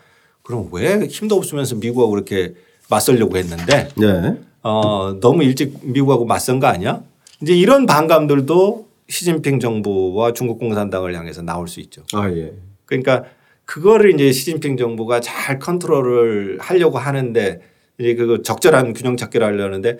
그럼 0.43 0.69
왜 0.73 1.07
힘도 1.07 1.37
없으면서 1.37 1.77
미국하고 1.77 2.11
그렇게 2.11 2.55
맞설려고 2.93 3.37
했는데 3.37 3.89
네. 3.97 4.37
어, 4.63 5.19
너무 5.21 5.43
일찍 5.43 5.79
미국하고 5.83 6.27
맞선 6.27 6.61
거 6.61 6.67
아니야? 6.67 7.03
이제 7.41 7.55
이런 7.55 7.87
반감들도 7.87 8.87
시진핑 9.09 9.61
정부와 9.61 10.33
중국 10.33 10.59
공산당을 10.59 11.15
향해서 11.15 11.43
나올 11.43 11.69
수 11.69 11.81
있죠. 11.81 12.03
아, 12.13 12.31
예. 12.31 12.53
그러니까 12.85 13.25
그거를 13.65 14.15
이제 14.15 14.31
시진핑 14.33 14.77
정부가 14.77 15.21
잘 15.21 15.59
컨트롤을 15.59 16.59
하려고 16.61 16.99
하는데 16.99 17.61
이제 17.99 18.15
그 18.15 18.43
적절한 18.43 18.93
균형 18.93 19.17
찾기를 19.17 19.47
하려는데 19.47 19.99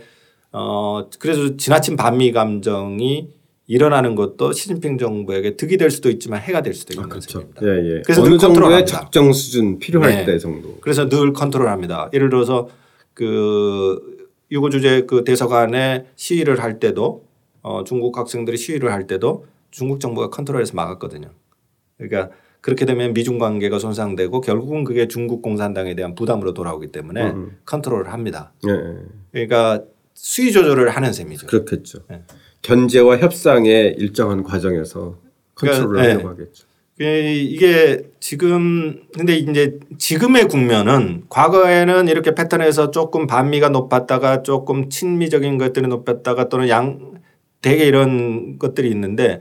어 0.53 1.09
그래서 1.19 1.57
지나친 1.57 1.97
반미 1.97 2.33
감정이 2.33 3.29
일어나는 3.67 4.15
것도 4.15 4.53
시진핑 4.53 4.99
정부에게 4.99 5.57
득이 5.57 5.79
될 5.79 5.91
수도 5.91 6.11
있지만 6.11 6.41
해가 6.41 6.63
될 6.63 6.75
수도 6.75 6.93
있는 6.93 7.07
아, 7.07 7.09
그렇죠. 7.09 7.39
것입니다. 7.39 7.63
예, 7.65 7.97
예. 7.97 8.03
그래서 8.05 8.23
어느 8.23 8.37
정도의 8.37 8.85
적정 8.85 9.33
수준 9.33 9.79
필요할 9.79 10.11
네. 10.11 10.25
때 10.27 10.39
정도. 10.39 10.77
그래서 10.81 11.09
늘 11.09 11.33
컨트롤합니다. 11.33 12.11
예를 12.13 12.29
들어서 12.29 12.69
그 13.15 14.29
유고 14.51 14.71
주재 14.71 15.07
그 15.07 15.25
대사관에 15.25 16.07
시위를 16.17 16.63
할 16.63 16.79
때도 16.79 17.27
어 17.63 17.85
중국 17.85 18.17
학생들이 18.19 18.57
시위를 18.57 18.93
할 18.93 19.07
때도 19.07 19.47
중국 19.71 20.01
정부가 20.01 20.31
컨트롤해서 20.31 20.75
막았거든요. 20.75 21.31
그러니까 21.97 22.31
그렇게 22.61 22.87
되면 22.87 23.13
미중 23.13 23.39
관계가 23.39 23.79
손상되고 23.79 24.41
결국은 24.41 24.85
그게 24.85 25.09
중국 25.09 25.43
공산당에 25.43 25.95
대한 25.95 26.15
부담으로 26.15 26.55
돌아오기 26.55 26.93
때문에 26.93 27.31
음. 27.31 27.37
음. 27.37 27.57
컨트롤을 27.67 28.13
합니다. 28.13 28.53
예, 28.69 28.73
예. 28.73 29.05
그러니까 29.33 29.85
수위 30.15 30.53
조절을 30.53 30.91
하는 30.91 31.13
셈이죠. 31.13 31.49
그렇겠죠. 31.49 32.01
예. 32.11 32.23
견제와 32.63 33.19
협상의 33.19 33.97
일정한 33.99 34.45
과정에서 34.45 35.19
컨트롤을 35.57 35.89
그러니까, 35.89 36.03
하려고 36.03 36.23
네. 36.23 36.29
하겠죠. 36.29 36.67
이게 37.01 38.03
지금 38.21 39.03
근데 39.17 39.35
이제 39.37 39.79
지금의 39.99 40.49
국면은 40.49 41.25
과거에는 41.29 42.09
이렇게 42.09 42.35
패턴에서 42.35 42.91
조금 42.91 43.27
반미가 43.27 43.71
높았다가 43.71 44.43
조금 44.43 44.89
친미적인 44.91 45.59
것들이 45.59 45.89
높았다가 45.89 46.49
또는 46.49 46.69
양 46.69 47.15
대개 47.63 47.85
이런 47.85 48.59
것들이 48.59 48.91
있는데 48.91 49.41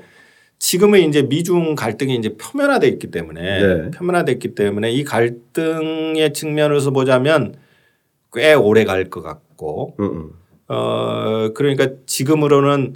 지금은 0.59 1.01
이제 1.01 1.23
미중 1.23 1.75
갈등이 1.75 2.15
이제 2.15 2.35
표면화돼 2.37 2.87
있기 2.87 3.07
때문에 3.11 3.41
네. 3.41 3.91
표면화돼 3.91 4.31
있기 4.33 4.55
때문에 4.55 4.91
이 4.91 5.03
갈등의 5.03 6.33
측면에서 6.33 6.91
보자면 6.91 7.55
꽤 8.33 8.53
오래 8.53 8.85
갈 8.85 9.09
것 9.09 9.21
같고 9.21 9.95
음음. 9.99 10.29
어 10.67 11.49
그러니까 11.53 11.87
지금으로는 12.05 12.95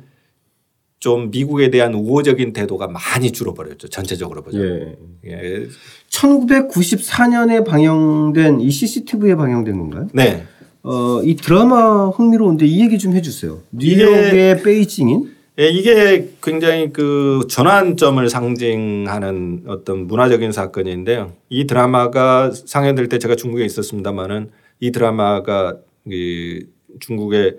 좀 0.99 1.29
미국에 1.29 1.69
대한 1.69 1.93
우호적인 1.93 2.53
태도가 2.53 2.87
많이 2.87 3.31
줄어버렸죠. 3.31 3.89
전체적으로 3.89 4.41
보자면. 4.41 4.95
예. 5.25 5.31
예. 5.31 5.67
1994년에 6.09 7.65
방영된 7.65 8.61
이 8.61 8.71
CCTV에 8.71 9.35
방영된 9.35 9.77
건가요? 9.77 10.07
네. 10.13 10.45
어, 10.83 11.21
이 11.23 11.35
드라마 11.35 12.09
흥미로운데 12.09 12.65
이 12.65 12.81
얘기 12.81 12.97
좀 12.97 13.13
해주세요. 13.13 13.59
뉴욕의 13.71 14.61
베이징인? 14.63 15.35
예, 15.57 15.69
이게 15.69 16.33
굉장히 16.43 16.91
그 16.91 17.47
전환점을 17.49 18.27
상징하는 18.29 19.63
어떤 19.67 20.05
문화적인 20.05 20.51
사건인데요. 20.51 21.31
이 21.49 21.65
드라마가 21.65 22.51
상영될 22.51 23.07
때 23.07 23.19
제가 23.19 23.35
중국에 23.35 23.63
있었습니다만은 23.65 24.49
이 24.81 24.91
드라마가 24.91 25.77
이 26.11 26.65
중국의 26.99 27.57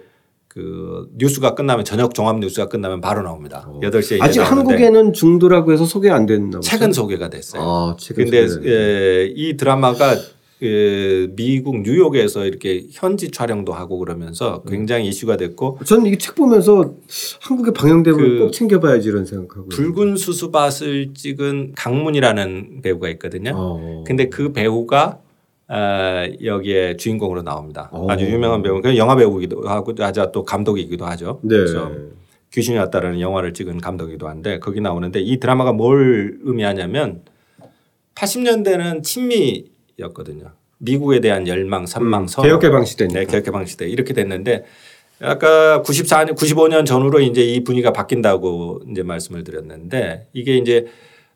그 0.56 1.06
뉴스가 1.18 1.54
끝나면 1.54 1.84
저녁 1.84 2.14
종합 2.14 2.38
뉴스가 2.38 2.68
끝나면 2.68 3.02
바로 3.02 3.20
나옵니다. 3.20 3.66
어. 3.68 3.78
8시에 3.82 4.22
아직 4.22 4.40
한국에는 4.40 5.12
중도라고 5.12 5.70
해서 5.70 5.84
소개 5.84 6.08
안 6.08 6.24
됐나 6.24 6.60
최근 6.60 6.94
소개가 6.94 7.28
됐어요. 7.28 7.62
아, 7.62 7.96
최근 8.00 8.24
근데 8.24 8.46
예, 8.64 9.30
이 9.36 9.58
드라마가 9.58 10.16
그 10.58 11.30
미국 11.36 11.82
뉴욕에서 11.82 12.46
이렇게 12.46 12.86
현지 12.90 13.30
촬영도 13.30 13.74
하고 13.74 13.98
그러면서 13.98 14.62
굉장히 14.66 15.08
이슈가 15.08 15.36
됐고 15.36 15.80
저는 15.84 16.06
이게 16.06 16.16
책 16.16 16.34
보면서 16.36 16.94
한국에 17.42 17.72
방영되면 17.72 18.18
그꼭 18.18 18.52
챙겨봐야지 18.54 19.10
이런 19.10 19.26
생각하고 19.26 19.68
붉은 19.68 20.16
수수밭을 20.16 21.12
찍은 21.12 21.74
강문이라는 21.76 22.80
배우가 22.80 23.10
있거든요. 23.10 23.52
어. 23.54 24.04
근데 24.06 24.30
그 24.30 24.54
배우가 24.54 25.18
어, 25.18 25.25
여기에 25.68 26.96
주인공으로 26.96 27.42
나옵니다. 27.42 27.90
오. 27.92 28.10
아주 28.10 28.24
유명한 28.26 28.62
배우, 28.62 28.80
그 28.80 28.96
영화 28.96 29.16
배우기도 29.16 29.68
하고 29.68 29.92
아자 30.00 30.30
또 30.30 30.44
감독이기도 30.44 31.04
하죠. 31.06 31.40
네. 31.42 31.56
그래서 31.56 31.90
귀신이 32.52 32.78
왔다라는 32.78 33.20
영화를 33.20 33.52
찍은 33.52 33.78
감독이기도 33.80 34.28
한데 34.28 34.58
거기 34.60 34.80
나오는데 34.80 35.20
이 35.20 35.38
드라마가 35.40 35.72
뭘 35.72 36.38
의미하냐면 36.42 37.22
80년대는 38.14 39.02
친미였거든요. 39.02 40.52
미국에 40.78 41.20
대한 41.20 41.48
열망, 41.48 41.86
선망, 41.86 42.22
음, 42.22 42.26
선호. 42.26 42.48
개혁개방 42.48 42.84
시대. 42.84 43.08
네, 43.08 43.24
개혁개방 43.24 43.66
시대 43.66 43.88
이렇게 43.88 44.12
됐는데 44.12 44.64
아까 45.20 45.82
94년, 45.82 46.36
95년 46.36 46.84
전후로 46.84 47.20
이제 47.20 47.42
이 47.42 47.64
분위기가 47.64 47.92
바뀐다고 47.92 48.82
이제 48.90 49.02
말씀을 49.02 49.44
드렸는데 49.44 50.28
이게 50.34 50.56
이제 50.56 50.86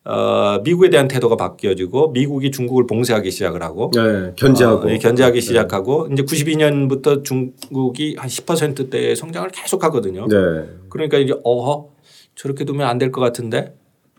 어, 0.04 0.60
미국에 0.64 0.88
대한 0.88 1.08
태도가 1.08 1.36
바뀌어지고 1.36 2.12
미국이 2.12 2.50
중국을 2.50 2.86
봉쇄하기 2.86 3.30
시작을 3.30 3.62
하고 3.62 3.90
네, 3.94 4.32
견제하고 4.36 4.88
어, 4.90 4.98
견제하기 4.98 5.34
네. 5.34 5.40
시작하고 5.40 6.08
이제 6.12 6.22
92년부터 6.22 7.22
중국이 7.22 8.16
한 8.18 8.28
10%대의 8.28 9.14
성장을 9.14 9.48
계속 9.50 9.84
하거든요. 9.84 10.26
네. 10.26 10.36
그러니까 10.88 11.18
이제 11.18 11.34
어허 11.44 11.90
저렇게 12.34 12.64
두면 12.64 12.86
안 12.88 12.98
될 12.98 13.12
것 13.12 13.20
같은데 13.20 13.74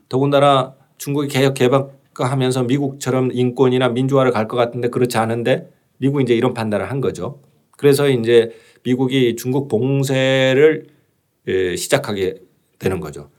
더군다나 0.08 0.76
중국이 1.00 1.28
개혁 1.30 1.56
개방하면서 1.56 2.64
미국처럼 2.64 3.32
인권이나 3.34 3.90
민주화를 3.90 4.32
갈 4.32 4.48
것 4.48 4.58
같은데 4.58 4.90
그렇지 4.90 5.18
않은데 5.18 5.72
미국이 5.98 6.24
이제 6.24 6.36
이런 6.36 6.54
판단을 6.54 6.92
한 6.92 7.02
거죠. 7.02 7.40
그래서 7.78 8.08
이제 8.08 8.52
미국이 8.84 9.36
중국 9.36 9.68
봉쇄를 9.68 10.86
예, 11.48 11.76
시작하게 11.76 12.36
되는 12.78 13.00
거죠. 13.00 13.30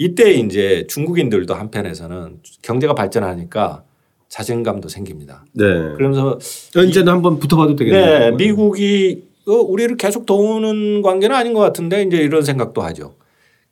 이때 0.00 0.32
이제 0.32 0.86
중국인들도 0.88 1.52
한편에서는 1.52 2.38
경제가 2.62 2.94
발전하니까 2.94 3.84
자신감도 4.30 4.88
생깁니다. 4.88 5.44
네. 5.52 5.64
그러면서 5.94 6.38
언제는 6.74 7.12
한번 7.12 7.38
붙어봐도 7.38 7.76
되겠네요. 7.76 8.18
네. 8.18 8.30
미국이 8.30 9.24
어, 9.46 9.52
우리를 9.52 9.98
계속 9.98 10.24
도우는 10.24 11.02
관계는 11.02 11.36
아닌 11.36 11.52
것 11.52 11.60
같은데 11.60 12.02
이제 12.02 12.16
이런 12.16 12.42
생각도 12.42 12.80
하죠. 12.80 13.16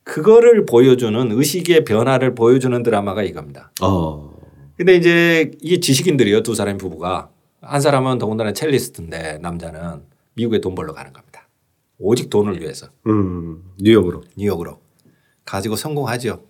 그거를 0.03 0.67
보여주는 0.67 1.33
의식의 1.33 1.87
변화를 1.87 2.35
보여주는 2.35 2.83
드라마가 2.83 3.23
이겁니다. 3.23 3.73
어. 3.81 4.31
근데 4.77 4.97
이제 4.97 5.51
이게 5.62 5.81
지식인들이요. 5.81 6.43
두 6.43 6.55
사람 6.55 6.77
부부가 6.77 7.31
한 7.62 7.81
사람은 7.81 8.19
더군다나 8.19 8.53
첼리스트인데 8.53 9.38
남자는 9.41 10.03
미국에 10.35 10.61
돈 10.61 10.75
벌러 10.75 10.93
가는 10.93 11.11
겁니다. 11.11 11.49
오직 11.99 12.29
돈을 12.29 12.61
위해서. 12.61 12.88
음, 13.07 13.62
뉴욕으로. 13.81 14.25
뉴욕으로. 14.37 14.88
가지고 15.49 15.77
성공하죠. 15.77 16.43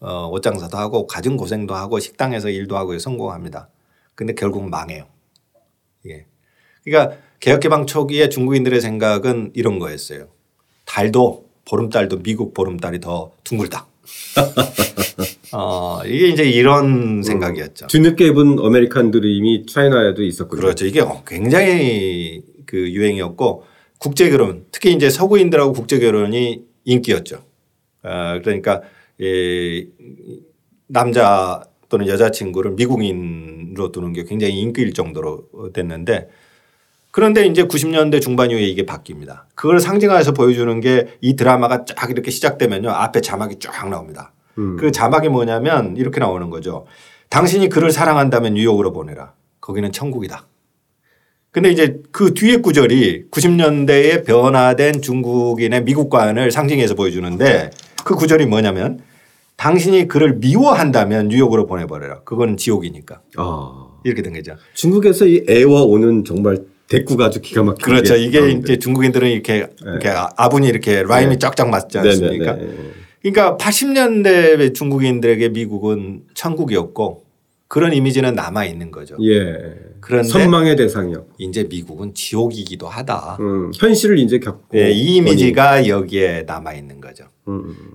어, 0.00 0.28
옷장사도 0.32 0.76
하고 0.76 1.06
가정 1.06 1.36
고생도 1.36 1.74
하고 1.74 2.00
식당에서 2.00 2.48
일도 2.50 2.76
하고 2.76 2.98
성공합니다. 2.98 3.68
근데 4.16 4.34
결국 4.34 4.68
망해요. 4.68 5.06
예. 6.06 6.26
그러니까 6.82 7.16
개혁개방 7.38 7.86
초기에 7.86 8.28
중국인들의 8.28 8.80
생각은 8.80 9.52
이런 9.54 9.78
거였어요. 9.78 10.28
달도 10.84 11.46
보름달도 11.64 12.22
미국 12.24 12.52
보름달이 12.52 12.98
더 12.98 13.30
둥글다. 13.44 13.86
어, 15.52 16.00
이게 16.04 16.28
이제 16.28 16.42
이런 16.42 17.22
생각이었죠. 17.22 17.86
뒤늦게 17.86 18.26
입은 18.28 18.58
아메리칸 18.58 19.12
드림이 19.12 19.66
China에도 19.66 20.24
있었군요. 20.24 20.60
그렇죠. 20.60 20.86
이게 20.86 21.02
굉장히 21.24 22.42
그 22.66 22.90
유행이었고 22.90 23.64
국제 23.98 24.28
결혼 24.28 24.66
특히 24.72 24.92
이제 24.92 25.08
서구인들하고 25.08 25.72
국제 25.72 26.00
결혼이 26.00 26.64
인기였죠. 26.84 27.49
어, 28.02 28.38
그러니까 28.42 28.82
이 29.18 29.86
남자 30.86 31.62
또는 31.88 32.06
여자친구를 32.06 32.72
미국인으로 32.72 33.92
두는 33.92 34.12
게 34.12 34.24
굉장히 34.24 34.58
인기일 34.60 34.92
정도로 34.92 35.72
됐는데 35.72 36.28
그런데 37.10 37.44
이제 37.46 37.64
90년대 37.64 38.20
중반 38.20 38.50
이후에 38.50 38.62
이게 38.62 38.84
바뀝니다. 38.86 39.42
그걸 39.54 39.80
상징화해서 39.80 40.32
보여주는 40.32 40.80
게 40.80 41.06
이 41.20 41.34
드라마가 41.34 41.84
쫙 41.84 42.10
이렇게 42.10 42.30
시작되면요. 42.30 42.88
앞에 42.90 43.20
자막이 43.20 43.58
쫙 43.58 43.88
나옵니다. 43.88 44.32
음. 44.58 44.76
그 44.76 44.92
자막이 44.92 45.28
뭐냐면 45.28 45.96
이렇게 45.96 46.20
나오는 46.20 46.48
거죠. 46.50 46.86
당신이 47.28 47.68
그를 47.68 47.90
사랑한다면 47.90 48.54
뉴욕으로 48.54 48.92
보내라. 48.92 49.32
거기는 49.60 49.90
천국이다. 49.92 50.46
근데 51.52 51.70
이제 51.70 52.00
그 52.12 52.32
뒤에 52.32 52.58
구절이 52.58 53.24
90년대에 53.30 54.24
변화된 54.24 55.02
중국인의 55.02 55.82
미국관을 55.82 56.52
상징해서 56.52 56.94
보여주는데 56.94 57.70
그 58.10 58.16
구절이 58.16 58.46
뭐냐면 58.46 58.98
당신이 59.56 60.08
그를 60.08 60.34
미워한다면 60.34 61.28
뉴욕으로 61.28 61.66
보내버려라. 61.66 62.22
그건 62.24 62.56
지옥이니까. 62.56 63.20
아. 63.36 63.86
이렇게 64.02 64.22
된 64.22 64.32
거죠. 64.32 64.56
중국에서 64.74 65.26
이 65.26 65.44
애와 65.48 65.82
오는 65.82 66.24
정말 66.24 66.58
대꾸가 66.88 67.26
아주 67.26 67.40
기가 67.40 67.62
막히게. 67.62 67.84
그렇죠. 67.84 68.16
이게 68.16 68.40
나오는데. 68.40 68.60
이제 68.64 68.78
중국인들은 68.80 69.30
이렇게, 69.30 69.60
네. 69.60 69.68
이렇게 69.84 70.08
아분이 70.08 70.66
이렇게 70.66 71.04
라임이 71.04 71.34
네. 71.34 71.38
쫙쫙 71.38 71.68
맞지 71.68 71.98
않습니까? 71.98 72.56
네, 72.56 72.64
네, 72.64 72.66
네. 72.66 72.90
그러니까 73.22 73.56
80년대 73.58 74.74
중국인들에게 74.74 75.50
미국은 75.50 76.22
천국이었고 76.34 77.26
그런 77.68 77.92
이미지는 77.92 78.34
남아 78.34 78.64
있는 78.64 78.90
거죠. 78.90 79.16
예. 79.22 79.56
그런데 80.00 80.26
선망의 80.28 80.74
대상이요. 80.74 81.26
이제 81.38 81.62
미국은 81.70 82.12
지옥이기도 82.14 82.88
하다. 82.88 83.36
음, 83.38 83.70
현실을 83.76 84.18
이제 84.18 84.40
겪고 84.40 84.76
예, 84.76 84.90
이 84.90 85.16
이미지가. 85.16 85.86
여기에 85.86 86.44
남아 86.48 86.72
있는 86.74 87.00
거죠. 87.00 87.26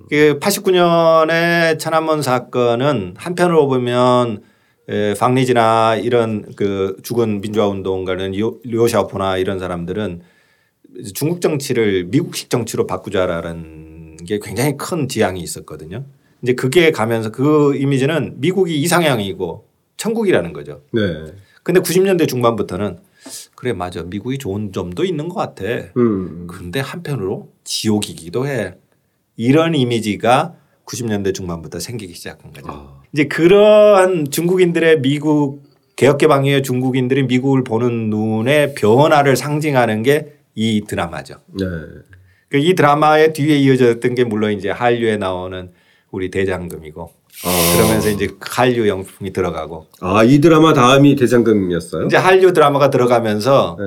그 0.10 0.40
89년의 0.40 1.80
천안문 1.80 2.22
사건은 2.22 3.14
한편으로 3.18 3.68
보면 3.68 4.44
에, 4.88 5.14
방리지나 5.16 5.96
이런 5.96 6.54
그 6.56 6.98
죽은 7.04 7.42
민주화 7.42 7.68
운동가는 7.68 8.32
리오샤오포나 8.32 9.38
이런 9.38 9.60
사람들은 9.60 10.22
중국 11.14 11.42
정치를 11.42 12.06
미국식 12.06 12.50
정치로 12.50 12.88
바꾸자라는 12.88 14.18
게 14.26 14.40
굉장히 14.42 14.78
큰 14.78 15.08
지향이 15.08 15.42
있었거든요. 15.42 16.06
이제 16.42 16.54
그게 16.54 16.92
가면서 16.92 17.32
그 17.32 17.76
이미지는 17.76 18.36
미국이 18.38 18.80
이상향이고 18.82 19.66
천국이라는 19.98 20.54
거죠. 20.54 20.82
네. 20.92 21.02
근데 21.64 21.80
90년대 21.80 22.28
중반부터는 22.28 23.00
그래 23.56 23.74
맞아 23.74 24.04
미국이 24.04 24.38
좋은 24.38 24.72
점도 24.72 25.04
있는 25.04 25.30
것 25.30 25.36
같아. 25.36 25.64
음. 25.98 26.46
그런데 26.48 26.80
한편으로 26.80 27.50
지옥이기도 27.64 28.48
해. 28.48 28.76
이런 29.38 29.76
이미지가 29.76 30.56
90년대 30.86 31.34
중반부터 31.34 31.80
생기기 31.80 32.14
시작한 32.14 32.52
거죠. 32.54 32.68
아. 32.70 33.02
이제 33.14 33.26
그러한 33.26 34.30
중국인들의 34.30 35.02
미국 35.02 35.64
개혁개방 35.96 36.46
이후 36.46 36.62
중국인들이 36.62 37.24
미국을 37.24 37.64
보는 37.64 38.10
눈의 38.10 38.76
변화를 38.76 39.36
상징하는 39.36 40.04
게 40.04 40.36
이 40.56 40.82
드라마죠. 40.88 41.36
네. 41.48 41.66
그이 42.50 42.74
드라마의 42.76 43.34
뒤에 43.34 43.58
이어졌던 43.58 44.16
게 44.16 44.24
물론 44.24 44.54
이제 44.54 44.70
한류에 44.70 45.18
나오는 45.18 45.72
우리 46.12 46.32
대장금이고 46.32 47.12
아. 47.46 47.76
그러면서 47.76 48.10
이제 48.10 48.30
한류 48.40 48.88
영품이 48.88 49.34
들어가고. 49.34 49.88
아, 50.00 50.24
이 50.24 50.40
드라마 50.40 50.74
다음이 50.74 51.18
대장금이었어요? 51.18 52.06
이제 52.06 52.16
한류 52.16 52.54
드라마가 52.54 52.90
들어가면서 52.90 53.76
네. 53.78 53.86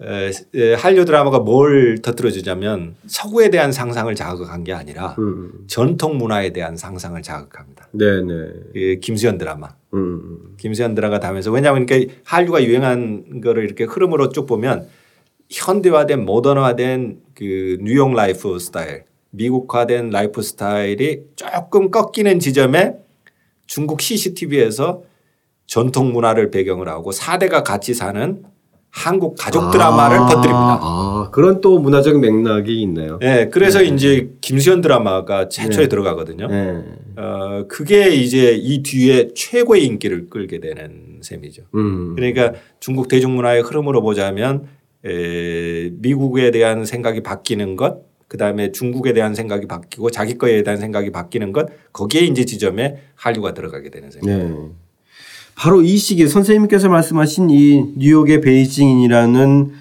에, 0.00 0.74
한류 0.74 1.04
드라마가 1.04 1.40
뭘 1.40 1.98
터뜨려 2.00 2.30
주냐면 2.30 2.94
서구에 3.06 3.50
대한 3.50 3.72
상상을 3.72 4.14
자극한 4.14 4.62
게 4.62 4.72
아니라 4.72 5.16
음. 5.18 5.64
전통 5.66 6.18
문화에 6.18 6.50
대한 6.52 6.76
상상을 6.76 7.20
자극합니다. 7.20 7.88
네네. 7.92 8.50
그 8.72 8.98
김수현 9.00 9.38
드라마. 9.38 9.70
음. 9.94 10.54
김수현 10.56 10.94
드라마가 10.94 11.18
다면서 11.18 11.50
왜냐하면 11.50 11.82
이렇게 11.82 12.14
한류가 12.24 12.62
유행한 12.62 13.40
거를 13.40 13.64
이렇게 13.64 13.84
흐름으로 13.84 14.28
쭉 14.28 14.46
보면 14.46 14.86
현대화된 15.50 16.24
모던화된 16.24 17.20
그 17.34 17.78
뉴욕 17.80 18.12
라이프 18.14 18.58
스타일 18.58 19.04
미국화된 19.30 20.10
라이프 20.10 20.42
스타일이 20.42 21.22
조금 21.34 21.90
꺾이는 21.90 22.38
지점에 22.38 22.94
중국 23.66 24.00
CCTV에서 24.00 25.02
전통 25.66 26.12
문화를 26.12 26.50
배경으로 26.50 26.90
하고 26.90 27.10
4대가 27.10 27.62
같이 27.64 27.94
사는 27.94 28.42
한국 28.90 29.36
가족 29.38 29.70
드라마를 29.70 30.18
아, 30.18 30.26
퍼뜨립니다. 30.26 30.78
아, 30.80 31.30
그런 31.32 31.60
또 31.60 31.78
문화적 31.78 32.18
맥락이 32.20 32.82
있네요. 32.82 33.18
네. 33.20 33.48
그래서 33.48 33.80
네. 33.80 33.86
이제 33.86 34.30
김수현 34.40 34.80
드라마가 34.80 35.48
최초에 35.48 35.84
네. 35.84 35.88
들어가거든요. 35.88 36.48
네. 36.48 36.84
어, 37.16 37.64
그게 37.68 38.08
이제 38.08 38.52
이 38.54 38.82
뒤에 38.82 39.30
최고의 39.34 39.84
인기를 39.84 40.28
끌게 40.30 40.60
되는 40.60 41.20
셈이죠. 41.20 41.62
음. 41.74 42.14
그러니까 42.14 42.54
중국 42.80 43.08
대중문화의 43.08 43.62
흐름으로 43.62 44.02
보자면 44.02 44.66
에, 45.04 45.90
미국에 45.92 46.50
대한 46.50 46.84
생각이 46.84 47.22
바뀌는 47.22 47.76
것 47.76 48.08
그 48.28 48.36
다음에 48.36 48.70
중국에 48.72 49.14
대한 49.14 49.34
생각이 49.34 49.66
바뀌고 49.66 50.10
자기 50.10 50.36
거에 50.36 50.62
대한 50.62 50.78
생각이 50.78 51.10
바뀌는 51.10 51.52
것 51.52 51.66
거기에 51.92 52.20
이제 52.22 52.44
지점에 52.44 52.98
한류가 53.14 53.54
들어가게 53.54 53.88
되는 53.90 54.10
셈입니다. 54.10 54.54
네. 55.58 55.62
바로 55.62 55.82
이 55.82 55.96
시기에 55.96 56.28
선생님께서 56.28 56.88
말씀하신 56.88 57.50
이 57.50 57.92
뉴욕의 57.96 58.40
베이징이라는 58.40 59.72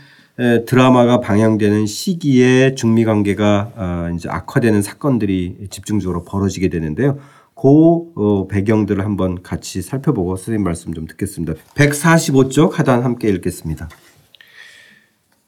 드라마가 0.66 1.20
방영되는 1.20 1.86
시기에 1.86 2.76
중미 2.76 3.06
관계가 3.06 3.72
어, 3.76 4.10
이제 4.16 4.28
악화되는 4.30 4.82
사건들이 4.82 5.68
집중적으로 5.70 6.24
벌어지게 6.24 6.70
되는데요. 6.70 7.20
그 7.56 7.68
어, 8.16 8.48
배경들을 8.48 9.04
한번 9.04 9.42
같이 9.42 9.82
살펴보고 9.82 10.36
선생님 10.36 10.64
말씀 10.64 10.94
좀 10.94 11.08
듣겠습니다. 11.08 11.54
145쪽 11.76 12.74
하단 12.74 13.04
함께 13.04 13.30
읽겠습니다. 13.30 13.90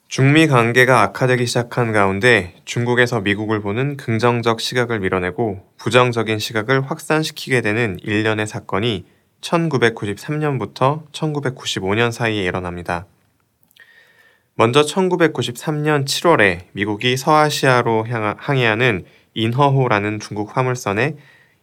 중미 0.08 0.48
관계가 0.48 1.04
악화되기 1.04 1.46
시작한 1.46 1.92
가운데 1.92 2.56
중국에서 2.66 3.22
미국을 3.22 3.62
보는 3.62 3.96
긍정적 3.98 4.60
시각을 4.60 5.00
밀어내고 5.02 5.60
부정적인 5.78 6.40
시각을 6.40 6.82
확산시키게 6.82 7.62
되는 7.62 7.98
일련의 8.02 8.48
사건이 8.48 9.06
1993년부터 9.42 11.10
1995년 11.12 12.12
사이에 12.12 12.44
일어납니다. 12.44 13.06
먼저 14.56 14.82
1993년 14.82 16.06
7월에 16.06 16.66
미국이 16.74 17.16
서아시아로 17.16 18.06
항해하는 18.38 19.06
인허호라는 19.34 20.20
중국 20.20 20.58
화물선에 20.58 21.16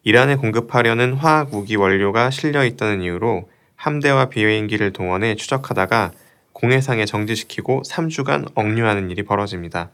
이란에 0.03 0.37
공급하려는 0.37 1.15
화학 1.15 1.51
무기 1.51 1.77
원료가 1.77 2.31
실려 2.31 2.65
있다는 2.65 3.03
이유로 3.03 3.51
함대와 3.75 4.31
비행기를 4.31 4.93
동원해 4.93 5.35
추적하다가 5.35 6.13
공해상에 6.53 7.05
정지시키고 7.05 7.83
3주간 7.83 8.51
억류하는 8.55 9.11
일이 9.11 9.23
벌어집니다. 9.23 9.91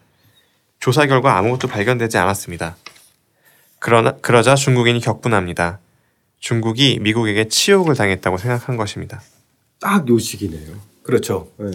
조사 0.78 1.06
결과 1.06 1.36
아무것도 1.38 1.66
발견되지 1.66 2.18
않았습니다. 2.18 2.76
그러나, 3.80 4.12
그러자 4.20 4.54
중국인이 4.54 5.00
격분합니다. 5.00 5.80
중국이 6.42 6.98
미국에게 7.00 7.48
치욕을 7.48 7.94
당했다고 7.94 8.36
생각한 8.36 8.76
것입니다. 8.76 9.22
딱 9.80 10.08
요 10.08 10.18
시기네요. 10.18 10.74
그렇죠. 11.02 11.48
네. 11.56 11.70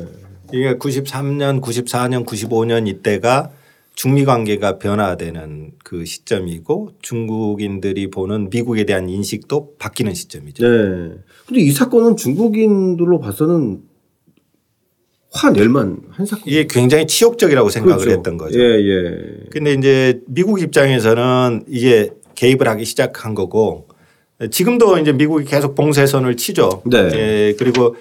이게 0.54 0.76
93년, 0.76 1.62
94년, 1.62 2.26
95년 2.26 2.88
이때가 2.88 3.50
중미 3.96 4.26
관계가 4.26 4.78
변화되는 4.78 5.72
그 5.84 6.06
시점이고 6.06 6.92
중국인들이 7.02 8.12
보는 8.12 8.50
미국에 8.50 8.84
대한 8.84 9.10
인식도 9.10 9.76
바뀌는 9.80 10.14
시점이죠. 10.14 10.64
네. 10.68 11.16
근데 11.48 11.62
이 11.62 11.72
사건은 11.72 12.18
중국인들로 12.18 13.20
봐서는 13.20 13.82
화낼만 15.32 16.02
한 16.10 16.26
사건. 16.26 16.44
이게 16.46 16.68
굉장히 16.70 17.08
치욕적이라고 17.08 17.70
생각을 17.70 18.00
그렇죠. 18.00 18.18
했던 18.18 18.38
거죠. 18.38 18.60
예, 18.60 18.64
예. 18.64 19.46
근데 19.50 19.74
이제 19.74 20.22
미국 20.28 20.62
입장에서는 20.62 21.64
이게 21.68 22.12
개입을 22.36 22.68
하기 22.68 22.86
시작한 22.86 23.34
거고 23.34 23.88
지금도 24.52 25.00
이제 25.00 25.12
미국이 25.12 25.46
계속 25.46 25.76
봉쇄선을 25.76 26.38
치죠. 26.38 26.84
네. 26.86 26.98
예, 27.14 27.56
그리고 27.58 27.96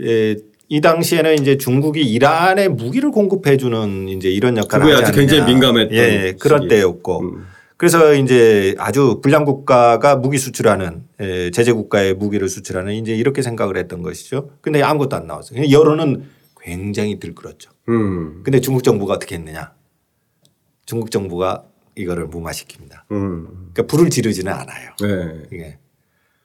예, 0.00 0.36
이 0.68 0.80
당시에는 0.80 1.34
이제 1.34 1.56
중국이 1.56 2.02
이란에 2.02 2.68
무기를 2.68 3.12
공급해 3.12 3.56
주는 3.56 4.08
이제 4.08 4.28
이런 4.28 4.56
역할을 4.56 4.86
하지 4.86 4.94
아주 4.94 5.04
않느냐. 5.12 5.20
굉장히 5.20 5.52
민감했던 5.52 5.96
예, 5.96 6.02
예, 6.02 6.32
그런. 6.38 6.66
때였고 6.66 7.20
음. 7.20 7.46
그래서 7.76 8.14
이제 8.14 8.74
아주 8.78 9.20
불량 9.22 9.44
국가가 9.44 10.16
무기 10.16 10.38
수출하는 10.38 11.04
예, 11.20 11.50
제재 11.52 11.72
국가에 11.72 12.14
무기를 12.14 12.48
수출하는 12.48 12.94
이제 12.94 13.14
이렇게 13.14 13.42
생각을 13.42 13.76
했던 13.76 14.02
것이죠. 14.02 14.50
근데 14.60 14.82
아무것도 14.82 15.14
안 15.14 15.26
나왔어요. 15.26 15.56
그냥 15.56 15.70
여론은 15.70 16.24
굉장히 16.60 17.20
들끓었죠. 17.20 17.70
음. 17.88 18.40
근데 18.42 18.60
중국 18.60 18.82
정부가 18.82 19.14
어떻게 19.14 19.36
했느냐. 19.36 19.72
중국 20.84 21.10
정부가 21.12 21.64
이거를 21.96 22.28
무마시킵니다. 22.28 23.10
음. 23.10 23.70
그러니까 23.72 23.86
불을 23.86 24.10
지르지는 24.10 24.52
않아요. 24.52 24.90
네. 25.00 25.42
이게. 25.52 25.78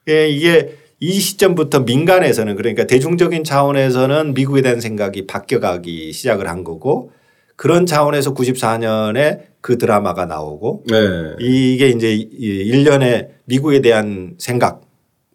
예, 0.09 0.29
이게 0.29 0.77
이 0.99 1.19
시점부터 1.19 1.81
민간에서는 1.81 2.55
그러니까 2.55 2.85
대중적인 2.87 3.43
차원에서는 3.43 4.33
미국에 4.33 4.61
대한 4.61 4.81
생각이 4.81 5.27
바뀌어가기 5.27 6.11
시작을 6.13 6.47
한 6.47 6.63
거고 6.63 7.11
그런 7.55 7.85
차원에서 7.85 8.33
94년에 8.33 9.41
그 9.61 9.77
드라마가 9.77 10.25
나오고 10.25 10.85
네. 10.87 10.97
이게 11.39 11.89
이제 11.89 12.13
이 12.15 12.25
일련의 12.29 13.29
미국에 13.45 13.81
대한 13.81 14.35
생각 14.39 14.81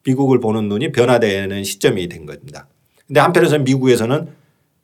미국을 0.05 0.41
보는 0.41 0.69
눈이 0.69 0.93
변화되는 0.93 1.63
시점이 1.63 2.09
된 2.09 2.27
겁니다. 2.27 2.69
근데 3.07 3.21
한편에서는 3.21 3.65
미국에서는 3.65 4.29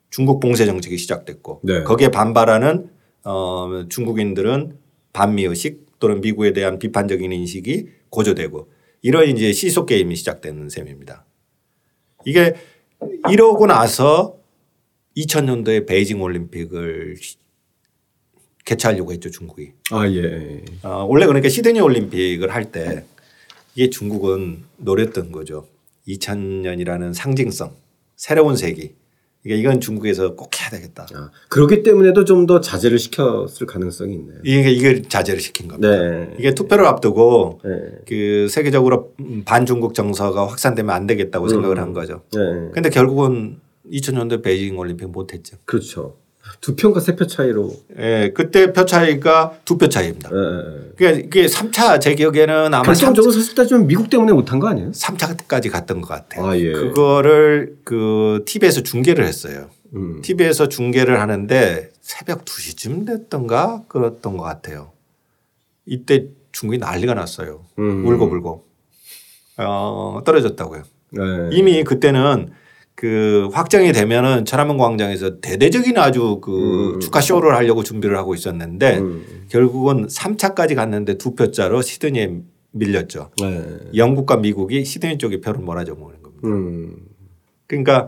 중국 0.09 0.39
봉쇄 0.39 0.65
정책이 0.65 0.97
시작됐고 0.97 1.61
네. 1.63 1.83
거기에 1.83 2.09
반발하는 2.09 2.89
어 3.25 3.85
중국인들은 3.89 4.82
반미 5.13 5.43
의식 5.45 5.85
또는 5.99 6.21
미국에 6.21 6.53
대한 6.53 6.79
비판적인 6.79 7.31
인식이 7.31 7.87
고조되고 8.09 8.69
이런 9.01 9.27
이제 9.29 9.51
시속 9.53 9.85
게임이 9.85 10.15
시작되는 10.15 10.69
셈입니다. 10.69 11.25
이게 12.25 12.55
이러고 13.29 13.67
나서 13.67 14.37
2000년도에 15.17 15.85
베이징 15.87 16.21
올림픽을 16.21 17.17
개최하려고 18.65 19.11
했죠 19.11 19.29
중국이. 19.29 19.71
아, 19.91 20.07
예. 20.07 20.63
어, 20.83 21.05
원래 21.05 21.25
그러니까 21.25 21.49
시드니 21.49 21.79
올림픽을 21.81 22.53
할 22.53 22.71
때 22.71 23.05
이게 23.75 23.89
중국은 23.89 24.63
노렸던 24.77 25.31
거죠. 25.31 25.67
2000년이라는 26.07 27.13
상징성, 27.13 27.75
새로운 28.15 28.55
세기. 28.55 28.95
그러니까 29.43 29.59
이건 29.59 29.81
중국에서 29.81 30.35
꼭 30.35 30.49
해야 30.61 30.69
되겠다. 30.69 31.05
아, 31.13 31.29
그렇기 31.49 31.83
때문에도 31.83 32.23
좀 32.25 32.43
더 32.47 32.59
자제를 32.59 32.99
시켰을 32.99 33.67
가능성이 33.67 34.15
있네요. 34.15 34.37
이게 34.43 34.69
이게 34.71 35.01
자제를 35.01 35.39
시킨 35.39 35.67
겁니다. 35.69 35.89
네. 35.89 36.33
이게 36.37 36.53
투표를 36.53 36.85
앞두고 36.85 37.61
네. 37.63 37.71
그 38.07 38.47
세계적으로 38.49 39.13
반중국 39.45 39.93
정서가 39.93 40.47
확산되면 40.47 40.93
안 40.93 41.07
되겠다고 41.07 41.47
생각을 41.47 41.77
음. 41.77 41.81
한 41.81 41.93
거죠. 41.93 42.21
네. 42.33 42.39
근데 42.73 42.89
결국은 42.89 43.59
2000년도 43.91 44.43
베이징 44.43 44.77
올림픽 44.77 45.07
못했죠. 45.09 45.57
그렇죠. 45.65 46.17
두 46.61 46.75
편과 46.75 46.99
세표 46.99 47.25
차이로. 47.27 47.71
예, 47.99 48.31
그때 48.35 48.73
표 48.73 48.85
차이가 48.85 49.53
두 49.65 49.77
표 49.77 49.87
차이입니다. 49.87 50.29
예, 50.31 50.35
예. 50.35 50.91
그러니까 50.97 51.25
이게 51.25 51.45
3차 51.47 52.01
제 52.01 52.15
기억에는 52.15 52.73
아마 52.73 52.81
결정적으로 52.83 53.31
사실 53.31 53.55
따지면 53.55 53.87
미국 53.87 54.09
때문에 54.09 54.33
못한 54.33 54.59
거 54.59 54.67
아니에요? 54.67 54.91
3차까지 54.91 55.71
갔던 55.71 56.01
것 56.01 56.07
같아요. 56.09 56.45
아, 56.45 56.57
예. 56.57 56.71
그거를 56.71 57.77
그 57.83 58.43
TV에서 58.45 58.81
중계를 58.83 59.25
했어요. 59.25 59.69
음. 59.95 60.21
TV에서 60.21 60.67
중계를 60.69 61.21
하는데 61.21 61.91
새벽 62.01 62.45
2시쯤 62.45 63.05
됐던가 63.07 63.83
그랬던 63.87 64.37
것 64.37 64.43
같아요. 64.43 64.91
이때 65.85 66.27
중국이 66.51 66.77
난리가 66.77 67.13
났어요. 67.13 67.65
음. 67.79 68.05
울고불고. 68.05 68.65
어, 69.57 70.21
떨어졌다고요. 70.25 70.83
네. 71.11 71.21
이미 71.51 71.83
그때는 71.83 72.49
그 73.03 73.49
확정이 73.51 73.91
되면은 73.91 74.45
천안문 74.45 74.77
광장에서 74.77 75.41
대대적인 75.41 75.97
아주 75.97 76.39
그 76.41 76.93
음. 76.93 76.99
축하 77.01 77.19
쇼를 77.19 77.53
하려고 77.53 77.83
준비를 77.83 78.15
하고 78.15 78.33
있었는데 78.33 78.99
음. 78.99 79.45
결국은 79.49 80.07
3차까지 80.07 80.73
갔는데 80.73 81.17
두 81.17 81.35
표짜로 81.35 81.81
시드니에 81.81 82.33
밀렸죠. 82.71 83.31
네. 83.41 83.61
영국과 83.93 84.37
미국이 84.37 84.85
시드니 84.85 85.17
쪽에 85.17 85.41
표를 85.41 85.59
몰아줘 85.59 85.95
먹는 85.95 86.23
겁니다. 86.23 86.47
음. 86.47 86.95
그러니까 87.67 88.07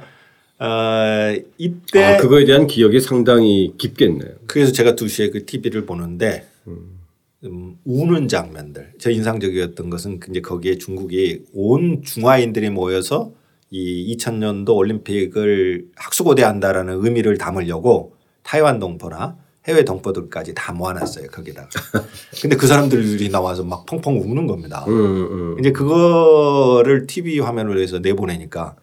어, 0.59 1.35
이때 1.57 2.01
아, 2.01 2.17
그거에 2.17 2.45
대한 2.45 2.65
기억이 2.65 3.01
상당히 3.01 3.73
깊겠네요. 3.77 4.31
그래서 4.47 4.71
제가 4.71 4.93
2시에 4.93 5.33
그 5.33 5.45
TV를 5.45 5.85
보는데 5.85 6.47
음, 6.67 7.77
우는 7.83 8.29
장면들. 8.29 8.93
저 8.97 9.11
인상적이었던 9.11 9.89
것은 9.89 10.21
이제 10.29 10.39
거기에 10.39 10.77
중국이 10.77 11.41
온 11.53 12.01
중화인들이 12.01 12.69
모여서 12.69 13.33
이 13.75 14.15
2000년도 14.15 14.73
올림픽을 14.73 15.87
학수고대한다라는 15.97 17.03
의미를 17.03 17.37
담으려고 17.37 18.15
타이완 18.43 18.79
동포나 18.79 19.35
해외 19.67 19.83
동포들까지 19.83 20.53
다 20.53 20.71
모아놨어요 20.71 21.27
거기다가. 21.27 21.67
근데 22.41 22.55
그 22.55 22.67
사람들이 22.67 23.29
나와서 23.29 23.63
막 23.63 23.85
펑펑 23.85 24.21
우는 24.21 24.47
겁니다. 24.47 24.85
음, 24.87 24.93
음. 24.93 25.59
이제 25.59 25.73
그거를 25.73 27.05
TV 27.05 27.39
화면으로 27.39 27.81
해서 27.81 27.99
내보내니까 27.99 28.75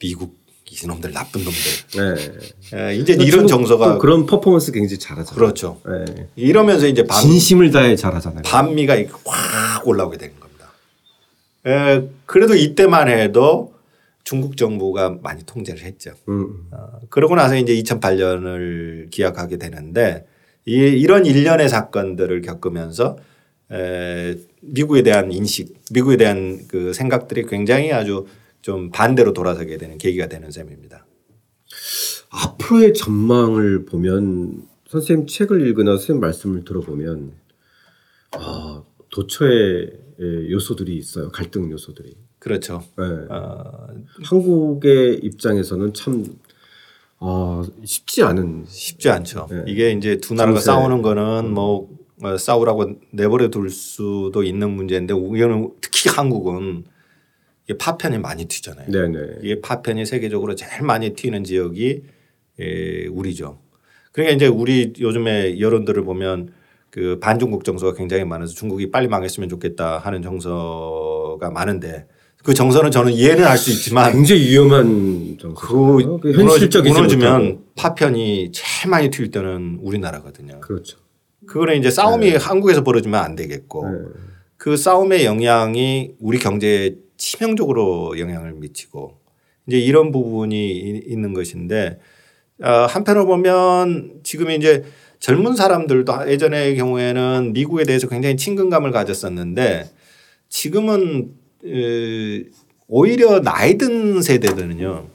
미국 0.00 0.36
이놈들 0.70 1.12
나쁜 1.12 1.44
놈들. 1.44 2.18
네. 2.72 2.90
에, 2.90 2.96
이제 2.96 3.14
이런 3.14 3.30
중국 3.30 3.48
정서가 3.48 3.94
또 3.94 3.98
그런 3.98 4.26
퍼포먼스 4.26 4.70
굉장히 4.70 4.98
잘하잖아요. 4.98 5.34
그렇죠. 5.34 5.80
네. 5.86 6.28
이러면서 6.36 6.86
이제 6.86 7.06
반, 7.06 7.22
진심을 7.22 7.70
다해 7.70 7.96
잘하잖아요. 7.96 8.42
반미가 8.42 8.96
확 9.24 9.88
올라오게 9.88 10.18
된 10.18 10.32
겁니다. 10.38 10.72
에, 11.66 12.06
그래도 12.26 12.54
이때만 12.54 13.08
해도 13.08 13.77
중국 14.28 14.58
정부가 14.58 15.18
많이 15.22 15.42
통제를 15.46 15.84
했죠. 15.84 16.12
음. 16.28 16.68
어, 16.70 17.00
그러고 17.08 17.34
나서 17.34 17.56
이제 17.56 17.74
2008년을 17.74 19.08
기약하게 19.08 19.56
되는데 19.56 20.26
이, 20.66 20.74
이런 20.74 21.24
일련의 21.24 21.70
사건들을 21.70 22.42
겪으면서 22.42 23.16
에, 23.72 24.36
미국에 24.60 25.02
대한 25.02 25.32
인식, 25.32 25.74
미국에 25.92 26.18
대한 26.18 26.60
그 26.68 26.92
생각들이 26.92 27.46
굉장히 27.46 27.90
아주 27.90 28.26
좀 28.60 28.90
반대로 28.90 29.32
돌아서게 29.32 29.78
되는 29.78 29.96
계기가 29.96 30.26
되는 30.26 30.50
셈입니다. 30.50 31.06
앞으로의 32.28 32.92
전망을 32.92 33.86
보면 33.86 34.62
선생님 34.88 35.26
책을 35.26 35.66
읽거나 35.68 35.92
선생님 35.92 36.20
말씀을 36.20 36.64
들어보면 36.66 37.32
아, 38.32 38.82
도처에 39.08 39.86
예, 40.20 40.50
요소들이 40.50 40.98
있어요. 40.98 41.30
갈등 41.30 41.70
요소들이. 41.70 42.27
그렇죠. 42.48 42.82
네. 42.96 43.04
어, 43.30 43.88
한국의 44.24 45.20
입장에서는 45.22 45.94
참 45.94 46.24
아, 47.20 47.64
쉽지 47.84 48.22
않은 48.22 48.64
쉽지 48.68 49.10
않죠. 49.10 49.48
네. 49.50 49.64
이게 49.66 49.90
이제 49.92 50.18
두 50.18 50.34
나라가 50.34 50.58
정세. 50.58 50.66
싸우는 50.66 51.02
거는 51.02 51.52
뭐 51.52 51.88
어, 52.22 52.36
싸우라고 52.36 52.94
내버려 53.12 53.48
둘 53.48 53.70
수도 53.70 54.42
있는 54.42 54.70
문제인데 54.70 55.14
우리는 55.14 55.70
특히 55.80 56.10
한국은 56.10 56.84
이게 57.64 57.76
파편이 57.76 58.18
많이 58.18 58.46
튀잖아요. 58.46 58.90
네네. 58.90 59.38
이게 59.42 59.60
파편이 59.60 60.06
세계적으로 60.06 60.54
제일 60.54 60.82
많이 60.82 61.10
튀는 61.10 61.44
지역이 61.44 62.02
에, 62.60 63.06
우리죠. 63.06 63.58
그러니까 64.12 64.34
이제 64.34 64.46
우리 64.46 64.92
요즘에 64.98 65.60
여론들을 65.60 66.02
보면 66.04 66.52
그 66.90 67.18
반중국 67.20 67.64
정서가 67.64 67.94
굉장히 67.94 68.24
많아서 68.24 68.54
중국이 68.54 68.90
빨리 68.90 69.06
망했으면 69.06 69.48
좋겠다 69.48 69.98
하는 69.98 70.22
정서가 70.22 71.50
많은데 71.50 72.06
그 72.44 72.54
정서는 72.54 72.90
저는 72.90 73.12
이해는 73.12 73.44
할 73.44 73.58
수 73.58 73.70
있지만 73.70 74.12
굉장히 74.12 74.42
위험한 74.42 75.36
정서. 75.40 75.60
그 75.66 76.32
현실적이지 76.32 76.94
무너지면. 76.94 77.64
파편이 77.74 78.52
제일 78.52 78.90
많이 78.90 79.10
튈 79.10 79.30
때는 79.30 79.78
우리나라거든요. 79.82 80.60
그렇죠. 80.60 80.98
그거는 81.46 81.78
이제 81.78 81.90
싸움이 81.90 82.30
한국에서 82.36 82.84
벌어지면 82.84 83.20
안 83.20 83.34
되겠고 83.36 83.88
네. 83.88 83.98
그 84.56 84.76
싸움의 84.76 85.24
영향이 85.24 86.12
우리 86.20 86.38
경제에 86.38 86.94
치명적으로 87.16 88.18
영향을 88.18 88.52
미치고 88.54 89.18
이제 89.66 89.78
이런 89.78 90.12
부분이 90.12 90.70
이- 90.70 91.02
있는 91.06 91.32
것인데 91.34 91.98
어, 92.62 92.68
한편으로 92.88 93.26
보면 93.26 94.20
지금 94.24 94.50
이제 94.50 94.84
젊은 95.20 95.56
사람들도 95.56 96.12
예전의 96.28 96.76
경우에는 96.76 97.52
미국에 97.52 97.84
대해서 97.84 98.08
굉장히 98.08 98.36
친근감을 98.36 98.90
가졌었는데 98.92 99.88
지금은 100.48 101.20
에, 101.22 101.28
오히려 102.86 103.40
나이 103.40 103.76
든 103.78 104.22
세대들은요 104.22 105.06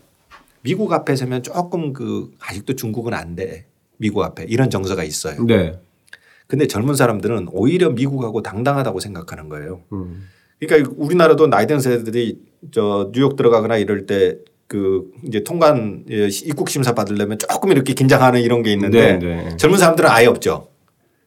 미국 0.62 0.93
앞에 0.93 1.15
서면 1.15 1.43
조금 1.43 1.93
그 1.93 2.32
아직도 2.39 2.75
중국은 2.75 3.13
안 3.13 3.36
돼. 3.36 3.65
미국 3.97 4.23
앞에 4.23 4.45
이런 4.45 4.69
정서가 4.69 5.03
있어요. 5.03 5.43
네. 5.45 5.79
근데 6.47 6.67
젊은 6.67 6.95
사람들은 6.95 7.49
오히려 7.51 7.89
미국하고 7.89 8.41
당당하다고 8.41 8.99
생각하는 8.99 9.49
거예요. 9.49 9.82
음. 9.91 10.27
그러니까 10.60 10.91
우리나라도 10.97 11.47
나이 11.47 11.67
든 11.67 11.79
세대들이 11.79 12.39
저 12.71 13.12
뉴욕 13.13 13.36
들어가거나 13.36 13.77
이럴 13.77 14.06
때 14.06 14.38
그 14.73 15.12
이제 15.23 15.43
통관 15.43 16.06
예, 16.10 16.27
입국 16.45 16.67
심사 16.67 16.95
받으려면 16.95 17.38
조금 17.38 17.71
이렇게 17.71 17.93
긴장하는 17.93 18.41
이런 18.41 18.63
게 18.63 18.71
있는데 18.73 19.19
네, 19.19 19.43
네. 19.43 19.58
젊은 19.58 19.77
사람들은 19.77 20.10
아예 20.10 20.25
없죠. 20.25 20.69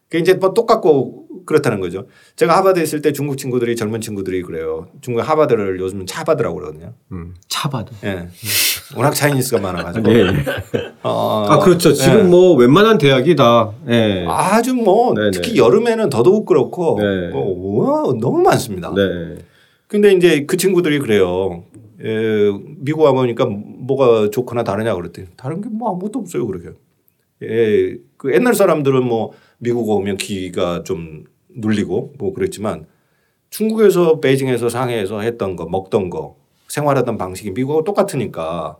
그 0.09 0.19
이제 0.19 0.35
뭐 0.35 0.55
똑같고 0.55 1.25
그렇다는 1.47 1.79
거죠. 1.81 2.07
제가 2.35 2.57
하버드 2.57 2.81
있을 2.81 3.03
때 3.03 3.12
중국 3.12 3.37
친구들이 3.38 3.77
젊은 3.77 4.01
친구들이 4.01 4.42
그래요. 4.42 4.88
중국 5.01 5.21
하버드를 5.21 5.79
요즘 5.81 6.05
차바드라고 6.07 6.57
그러거든요. 6.57 6.95
음, 7.12 7.35
차바드. 7.49 7.92
예. 8.05 8.07
네. 8.14 8.29
워낙 8.97 9.12
차이니스가 9.12 9.61
많아가지고. 9.61 10.09
네. 10.12 10.23
어, 11.03 11.47
아 11.49 11.59
그렇죠. 11.61 11.92
지금 11.92 12.25
네. 12.25 12.29
뭐 12.29 12.55
웬만한 12.57 12.99
대학이 12.99 13.37
다 13.37 13.73
네. 13.85 14.25
아주 14.29 14.75
뭐 14.75 15.14
네네. 15.14 15.31
특히 15.33 15.57
여름에는 15.57 16.09
더더욱 16.11 16.47
그렇고 16.47 16.99
네. 17.01 17.29
뭐, 17.31 18.12
너무 18.21 18.42
많습니다. 18.42 18.92
네. 18.95 19.38
근데 19.88 20.12
이제 20.12 20.47
그 20.47 20.57
친구들이 20.57 20.99
그래요. 20.99 21.62
예, 22.05 22.51
미국 22.79 23.03
와보니까 23.03 23.47
뭐가 23.47 24.29
좋거나 24.31 24.64
다르냐 24.64 24.95
그랬더니 24.95 25.29
다른 25.37 25.61
게 25.62 25.69
뭐 25.71 25.90
아무것도 25.92 26.19
없어요 26.19 26.47
그렇게. 26.47 26.71
예, 27.42 27.96
그 28.16 28.33
옛날 28.33 28.55
사람들은 28.55 29.05
뭐 29.05 29.33
미국 29.59 29.88
오면 29.88 30.16
기가 30.16 30.83
좀 30.85 31.25
눌리고 31.49 32.14
뭐 32.18 32.33
그랬지만 32.33 32.87
중국에서 33.51 34.20
베이징에서 34.20 34.68
상해에서 34.68 35.20
했던 35.20 35.57
거 35.57 35.66
먹던 35.66 36.11
거 36.11 36.37
생활하던 36.68 37.16
방식이 37.18 37.53
미국하고 37.53 37.85
똑같으니까 37.85 38.79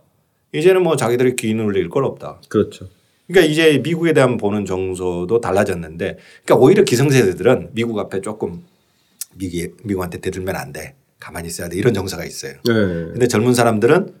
이제는 0.53 0.83
뭐 0.83 0.95
자기들이 0.95 1.35
귀 1.35 1.53
눌릴 1.53 1.89
건 1.89 2.03
없다. 2.03 2.41
그렇죠. 2.49 2.87
그러니까 3.27 3.51
이제 3.51 3.79
미국에 3.79 4.13
대한 4.13 4.37
보는 4.37 4.65
정서도 4.65 5.41
달라졌는데 5.41 6.17
그러니까 6.45 6.65
오히려 6.65 6.83
기성세대들은 6.83 7.71
미국 7.73 7.99
앞에 7.99 8.21
조금 8.21 8.63
미국, 9.35 9.77
미국한테 9.83 10.19
대들면 10.19 10.55
안 10.55 10.71
돼. 10.71 10.95
가만히 11.19 11.47
있어야 11.47 11.67
돼. 11.67 11.77
이런 11.77 11.93
정서가 11.93 12.25
있어요. 12.25 12.53
네. 12.53 12.73
근데 12.73 13.27
젊은 13.27 13.53
사람들은 13.53 14.13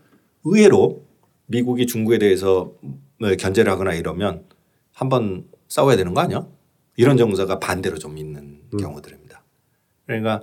의외로 0.43 1.03
미국이 1.45 1.85
중국에 1.87 2.17
대해서 2.17 2.73
뭐 2.81 2.97
견제를 3.19 3.71
하거나 3.71 3.93
이러면 3.93 4.43
한번 4.93 5.45
싸워야 5.67 5.95
되는 5.95 6.13
거 6.13 6.21
아니야? 6.21 6.45
이런 6.95 7.17
정서가 7.17 7.59
반대로 7.59 7.97
좀 7.97 8.17
있는 8.17 8.59
음. 8.73 8.77
경우들입니다. 8.77 9.43
그러니까 10.05 10.41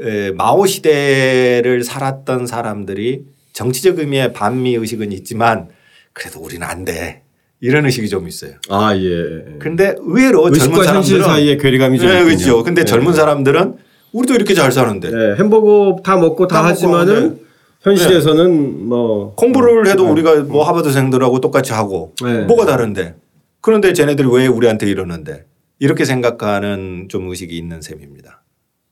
에, 0.00 0.30
마오 0.32 0.66
시대를 0.66 1.82
살았던 1.82 2.46
사람들이 2.46 3.24
정치적 3.52 3.98
의미의 3.98 4.32
반미 4.32 4.74
의식은 4.74 5.12
있지만 5.12 5.68
그래도 6.12 6.40
우리는 6.40 6.66
안 6.66 6.84
돼. 6.84 7.22
이런 7.60 7.86
의식이 7.86 8.08
좀 8.10 8.28
있어요. 8.28 8.52
아, 8.68 8.94
예. 8.94 9.56
근데 9.58 9.94
의외로 9.98 10.50
젊은 10.50 10.84
사람들 10.84 11.22
사이에 11.22 11.56
괴리감이 11.56 11.98
좀 11.98 12.08
네, 12.08 12.22
그렇죠. 12.22 12.62
근데 12.62 12.82
네. 12.82 12.84
젊은 12.84 13.14
사람들은 13.14 13.78
우리도 14.12 14.34
이렇게 14.34 14.52
잘 14.52 14.70
사는데. 14.70 15.10
네, 15.10 15.36
햄버거 15.38 15.96
다 16.04 16.16
먹고 16.16 16.46
다, 16.46 16.60
다 16.60 16.68
하지만은 16.68 17.45
현실에서는 17.86 18.78
네. 18.78 18.84
뭐 18.84 19.34
공부를 19.36 19.86
해도 19.86 20.04
네. 20.04 20.10
우리가 20.10 20.42
뭐 20.42 20.64
하버드생들하고 20.64 21.40
똑같이 21.40 21.72
하고 21.72 22.12
네. 22.22 22.44
뭐가 22.44 22.66
다른데 22.66 23.14
그런데 23.60 23.92
쟤네들이 23.92 24.28
왜 24.28 24.46
우리한테 24.48 24.88
이러는데 24.88 25.44
이렇게 25.78 26.04
생각하는 26.04 27.06
좀 27.08 27.28
의식이 27.28 27.56
있는 27.56 27.80
셈입니다. 27.80 28.42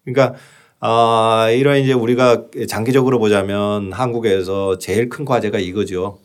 그러니까 0.05 0.39
아, 0.79 1.49
이런 1.51 1.79
이제 1.79 1.93
우리가 1.93 2.45
장기적으로 2.69 3.19
보자면 3.19 3.93
한국에서 3.93 4.79
제일 4.79 5.09
큰 5.09 5.25
과제가 5.25 5.59
이거죠. 5.59 6.19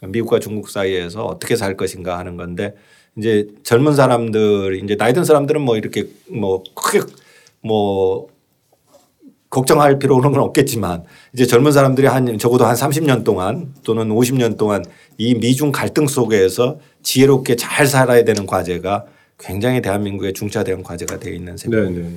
미국과 0.00 0.38
중국 0.38 0.68
사이에서 0.68 1.24
어떻게 1.24 1.56
살 1.56 1.76
것인가 1.76 2.18
하는 2.18 2.36
건데 2.36 2.74
이제 3.16 3.48
젊은 3.62 3.94
사람들 3.94 4.82
이제 4.84 4.96
나이 4.96 5.14
든 5.14 5.24
사람들은 5.24 5.60
뭐 5.60 5.76
이렇게 5.76 6.06
뭐 6.28 6.62
크게 6.74 7.00
뭐 7.62 8.28
걱정할 9.54 10.00
필요는 10.00 10.34
없겠지만 10.34 11.04
이제 11.32 11.46
젊은 11.46 11.70
사람들이 11.70 12.08
한 12.08 12.38
적어도 12.38 12.64
한 12.64 12.74
30년 12.74 13.22
동안 13.22 13.72
또는 13.84 14.08
50년 14.08 14.58
동안 14.58 14.84
이 15.16 15.36
미중 15.36 15.70
갈등 15.70 16.08
속에서 16.08 16.80
지혜롭게 17.04 17.54
잘 17.54 17.86
살아야 17.86 18.24
되는 18.24 18.46
과제가 18.46 19.06
굉장히 19.38 19.80
대한민국의 19.80 20.32
중차대형 20.32 20.82
과제가 20.82 21.20
되어 21.20 21.32
있는 21.32 21.56
셈입니다. 21.56 22.00
네네. 22.00 22.16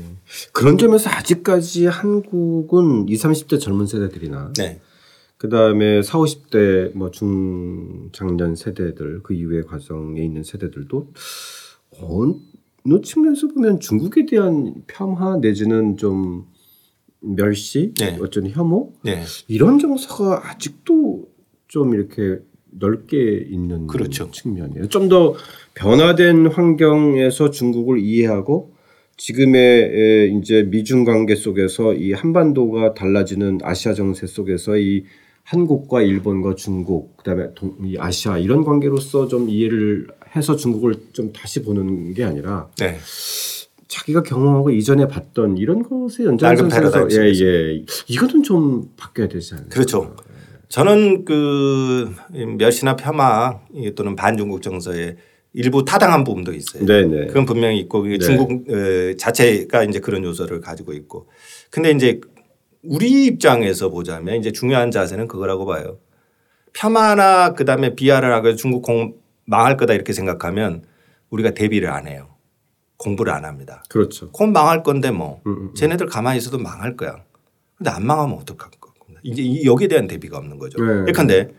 그런 0.51 0.79
점에서 0.79 1.11
아직까지 1.11 1.85
한국은 1.85 3.07
20, 3.07 3.29
30대 3.29 3.59
젊은 3.59 3.85
세대들이나 3.85 4.53
네. 4.57 4.79
그다음에 5.37 6.01
40, 6.01 6.49
50대 6.49 6.97
뭐 6.97 7.11
중장년 7.11 8.55
세대들 8.55 9.21
그 9.21 9.35
이후의 9.35 9.67
과정에 9.67 10.23
있는 10.23 10.43
세대들도 10.43 11.07
어느 12.01 13.01
측면에서 13.03 13.47
보면 13.49 13.79
중국에 13.79 14.25
대한 14.25 14.73
폄하 14.87 15.37
내지는 15.37 15.97
좀 15.97 16.47
멸시, 17.19 17.93
네. 17.95 18.17
어쩐 18.21 18.47
혐오 18.49 18.93
네. 19.03 19.23
이런 19.47 19.79
정서가 19.79 20.49
아직도 20.49 21.27
좀 21.67 21.93
이렇게 21.93 22.39
넓게 22.71 23.45
있는 23.49 23.87
그렇죠. 23.87 24.29
측면이에요. 24.31 24.87
좀 24.89 25.09
더 25.09 25.35
변화된 25.73 26.47
환경에서 26.47 27.51
중국을 27.51 27.99
이해하고 27.99 28.73
지금의 29.15 30.31
이제 30.37 30.63
미중 30.63 31.03
관계 31.03 31.35
속에서 31.35 31.93
이 31.93 32.13
한반도가 32.13 32.93
달라지는 32.93 33.59
아시아 33.63 33.93
정세 33.93 34.27
속에서 34.27 34.77
이 34.77 35.03
한국과 35.43 36.01
일본과 36.01 36.55
중국 36.55 37.15
그다음에 37.17 37.53
동, 37.55 37.75
이 37.83 37.95
아시아 37.97 38.37
이런 38.37 38.63
관계로서 38.63 39.27
좀 39.27 39.49
이해를 39.49 40.07
해서 40.35 40.55
중국을 40.55 40.95
좀 41.13 41.31
다시 41.31 41.63
보는 41.63 42.13
게 42.13 42.23
아니라 42.23 42.69
네. 42.77 42.97
자기가 43.87 44.23
경험하고 44.23 44.69
이전에 44.71 45.07
봤던 45.07 45.57
이런 45.57 45.81
것의 45.83 46.27
연장선에서 46.27 47.09
예 47.11 47.41
예 47.41 47.85
이거는 48.07 48.43
좀 48.43 48.91
바뀌어야 48.97 49.27
되지 49.27 49.53
않나요? 49.53 49.69
그렇죠. 49.69 50.15
저는 50.69 51.23
그 51.23 52.13
멸시나 52.57 52.95
폄하 52.97 53.61
또는 53.95 54.15
반중국 54.15 54.61
정서에 54.61 55.15
일부 55.53 55.85
타당한 55.85 56.23
부분도 56.25 56.53
있어요. 56.53 56.85
네네. 56.85 57.19
네. 57.19 57.27
그건 57.27 57.45
분명히 57.45 57.79
있고 57.79 58.05
네. 58.05 58.17
중국 58.19 58.65
자체가 59.17 59.83
이제 59.85 59.99
그런 59.99 60.23
요소를 60.23 60.59
가지고 60.59 60.93
있고. 60.93 61.29
근데 61.71 61.91
이제 61.91 62.19
우리 62.83 63.25
입장에서 63.25 63.89
보자면 63.89 64.35
이제 64.35 64.51
중요한 64.51 64.91
자세는 64.91 65.27
그거라고 65.27 65.65
봐요. 65.65 65.97
폄하나 66.73 67.53
그다음에 67.53 67.95
비하를 67.95 68.33
하고 68.33 68.55
중국 68.55 68.81
공 68.81 69.15
망할 69.45 69.77
거다 69.77 69.93
이렇게 69.93 70.11
생각하면 70.13 70.83
우리가 71.29 71.51
대비를 71.51 71.89
안 71.89 72.07
해요. 72.07 72.27
공부를 72.97 73.31
안 73.31 73.45
합니다. 73.45 73.83
그렇죠. 73.89 74.31
곧 74.31 74.47
망할 74.47 74.83
건데 74.83 75.11
뭐 75.11 75.41
음, 75.45 75.51
음, 75.51 75.57
음. 75.69 75.73
쟤네들 75.75 76.07
가만히 76.07 76.37
있어도 76.39 76.57
망할 76.57 76.97
거야. 76.97 77.23
근데 77.77 77.89
안 77.91 78.05
망하면 78.05 78.37
어떡할 78.39 78.71
거. 78.79 78.87
이제 79.23 79.63
여기에 79.63 79.87
대한 79.87 80.07
대비가 80.07 80.37
없는 80.37 80.57
거죠. 80.57 80.83
네. 80.83 81.11
그런데 81.11 81.53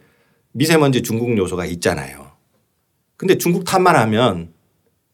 미세먼지 0.52 1.02
중국 1.02 1.36
요소가 1.36 1.66
있잖아요. 1.66 2.32
근데 3.16 3.36
중국 3.36 3.64
탓만 3.64 3.96
하면 3.96 4.52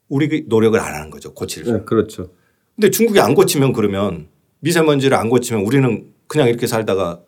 우리 0.09 0.29
그 0.29 0.45
노력을 0.47 0.79
안 0.79 0.95
하는 0.95 1.11
거죠. 1.11 1.35
고칠. 1.35 1.65
네, 1.65 1.81
그렇죠. 1.85 2.31
근데 2.77 2.91
중국이 2.91 3.21
안 3.21 3.35
고치면 3.35 3.73
그러면 3.73 4.29
미세먼지를 4.61 5.17
안 5.17 5.29
고치면 5.31 5.65
우리는 5.65 6.13
그냥 6.27 6.49
이렇게 6.49 6.67
살다가 6.67 7.21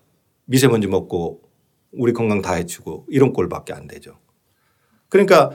미세먼지 0.45 0.87
먹고 0.87 1.43
우리 1.93 2.13
건강 2.13 2.43
다 2.43 2.55
해치고 2.55 3.07
이런 3.09 3.33
꼴밖에 3.33 3.73
안 3.73 3.87
되죠. 3.87 4.19
그러니까 5.09 5.53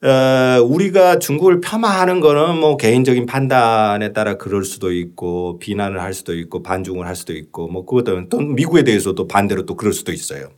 어, 0.00 0.62
우리가 0.62 1.18
중국을 1.18 1.60
폄하하는 1.60 2.20
거는 2.20 2.58
뭐 2.58 2.76
개인적인 2.76 3.26
판단에 3.26 4.12
따라 4.12 4.36
그럴 4.36 4.64
수도 4.64 4.92
있고 4.92 5.58
비난을 5.58 6.00
할 6.00 6.14
수도 6.14 6.36
있고 6.36 6.62
반중을 6.62 7.04
할 7.04 7.16
수도 7.16 7.32
있고 7.32 7.66
뭐 7.66 7.84
그것도 7.84 8.28
또 8.28 8.38
미국에 8.40 8.84
대해서도 8.84 9.26
반대로 9.26 9.66
또 9.66 9.74
그럴 9.74 9.92
수도 9.92 10.12
있어요. 10.12 10.50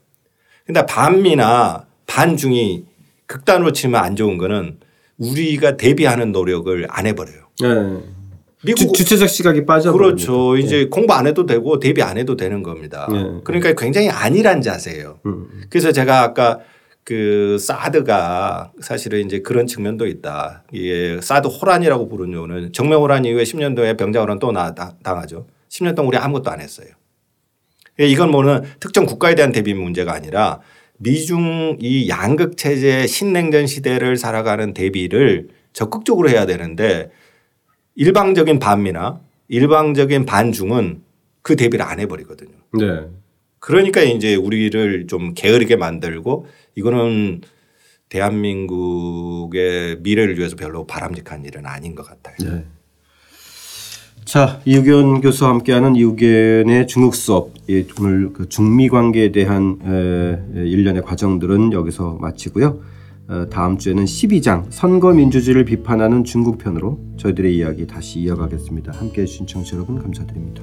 근데 0.66 0.84
반미나 0.84 1.86
반중이 2.06 2.84
극단으로 3.26 3.72
치면 3.72 4.02
안 4.02 4.14
좋은 4.14 4.36
거는 4.36 4.78
우리가 5.16 5.76
대비하는 5.78 6.32
노력을 6.32 6.86
안 6.90 7.06
해버려요. 7.06 7.48
네. 7.62 8.20
미국 8.62 8.92
주, 8.92 9.06
체적 9.06 9.26
시각이 9.28 9.64
빠져 9.64 9.92
그렇죠. 9.92 10.54
네. 10.54 10.60
이제 10.60 10.84
공부 10.86 11.14
안 11.14 11.26
해도 11.26 11.46
되고 11.46 11.78
대비 11.80 12.02
안 12.02 12.18
해도 12.18 12.36
되는 12.36 12.62
겁니다. 12.62 13.08
네. 13.10 13.40
그러니까 13.44 13.72
굉장히 13.72 14.10
안일한 14.10 14.60
자세예요. 14.60 15.20
음. 15.24 15.48
그래서 15.70 15.92
제가 15.92 16.22
아까 16.22 16.58
그 17.04 17.58
사드가 17.58 18.72
사실은 18.80 19.24
이제 19.24 19.40
그런 19.40 19.66
측면도 19.66 20.06
있다. 20.06 20.64
이게 20.72 21.20
사드 21.20 21.48
호란이라고 21.48 22.08
부르는 22.08 22.34
요는 22.34 22.72
정명 22.72 23.02
호란 23.02 23.24
이후에 23.24 23.42
10년 23.42 23.74
동에 23.74 23.96
병자 23.96 24.20
호란 24.20 24.38
또 24.38 24.52
나, 24.52 24.74
당하죠. 24.74 25.46
10년 25.68 25.96
동안 25.96 26.08
우리 26.08 26.18
아무것도 26.18 26.50
안 26.50 26.60
했어요. 26.60 26.88
이건 27.98 28.30
뭐는 28.30 28.62
특정 28.80 29.06
국가에 29.06 29.34
대한 29.34 29.52
대비 29.52 29.74
문제가 29.74 30.12
아니라 30.14 30.60
미중 30.98 31.78
이 31.80 32.08
양극 32.08 32.56
체제 32.56 33.06
신냉전 33.06 33.66
시대를 33.66 34.16
살아가는 34.16 34.72
대비를 34.74 35.48
적극적으로 35.72 36.28
해야 36.28 36.46
되는데 36.46 37.10
일방적인 37.94 38.58
반미나 38.58 39.20
일방적인 39.48 40.26
반중은 40.26 41.02
그 41.42 41.56
대비를 41.56 41.84
안 41.84 42.00
해버리거든요. 42.00 42.54
네. 42.78 43.08
그러니까 43.60 44.02
이제 44.02 44.34
우리를 44.34 45.06
좀 45.06 45.34
게으르게 45.34 45.76
만들고 45.76 46.46
이거는 46.74 47.42
대한민국의 48.08 49.98
미래를 50.00 50.38
위해서 50.38 50.56
별로 50.56 50.86
바람직한 50.86 51.44
일은 51.44 51.66
아닌 51.66 51.94
것 51.94 52.04
같아요. 52.04 52.36
네. 52.50 52.64
자 54.24 54.60
이우견 54.64 55.20
교수와 55.22 55.50
함께하는 55.50 55.96
이우견의 55.96 56.86
중국 56.86 57.14
수업 57.14 57.52
오늘 58.00 58.32
그 58.32 58.48
중미 58.48 58.88
관계에 58.88 59.32
대한 59.32 59.78
일련의 60.54 61.02
과정들은 61.02 61.72
여기서 61.72 62.18
마치고요. 62.20 62.80
어, 63.28 63.46
다음 63.48 63.78
주에는 63.78 64.04
12장 64.04 64.66
선거 64.70 65.12
민주주의를 65.12 65.64
비판하는 65.64 66.24
중국 66.24 66.58
편으로 66.58 66.98
저희들의 67.16 67.56
이야기 67.56 67.86
다시 67.86 68.18
이어가겠습니다. 68.18 68.92
함께해 68.92 69.24
주신 69.24 69.46
청취 69.46 69.76
여러분 69.76 70.02
감사드립니다. 70.02 70.62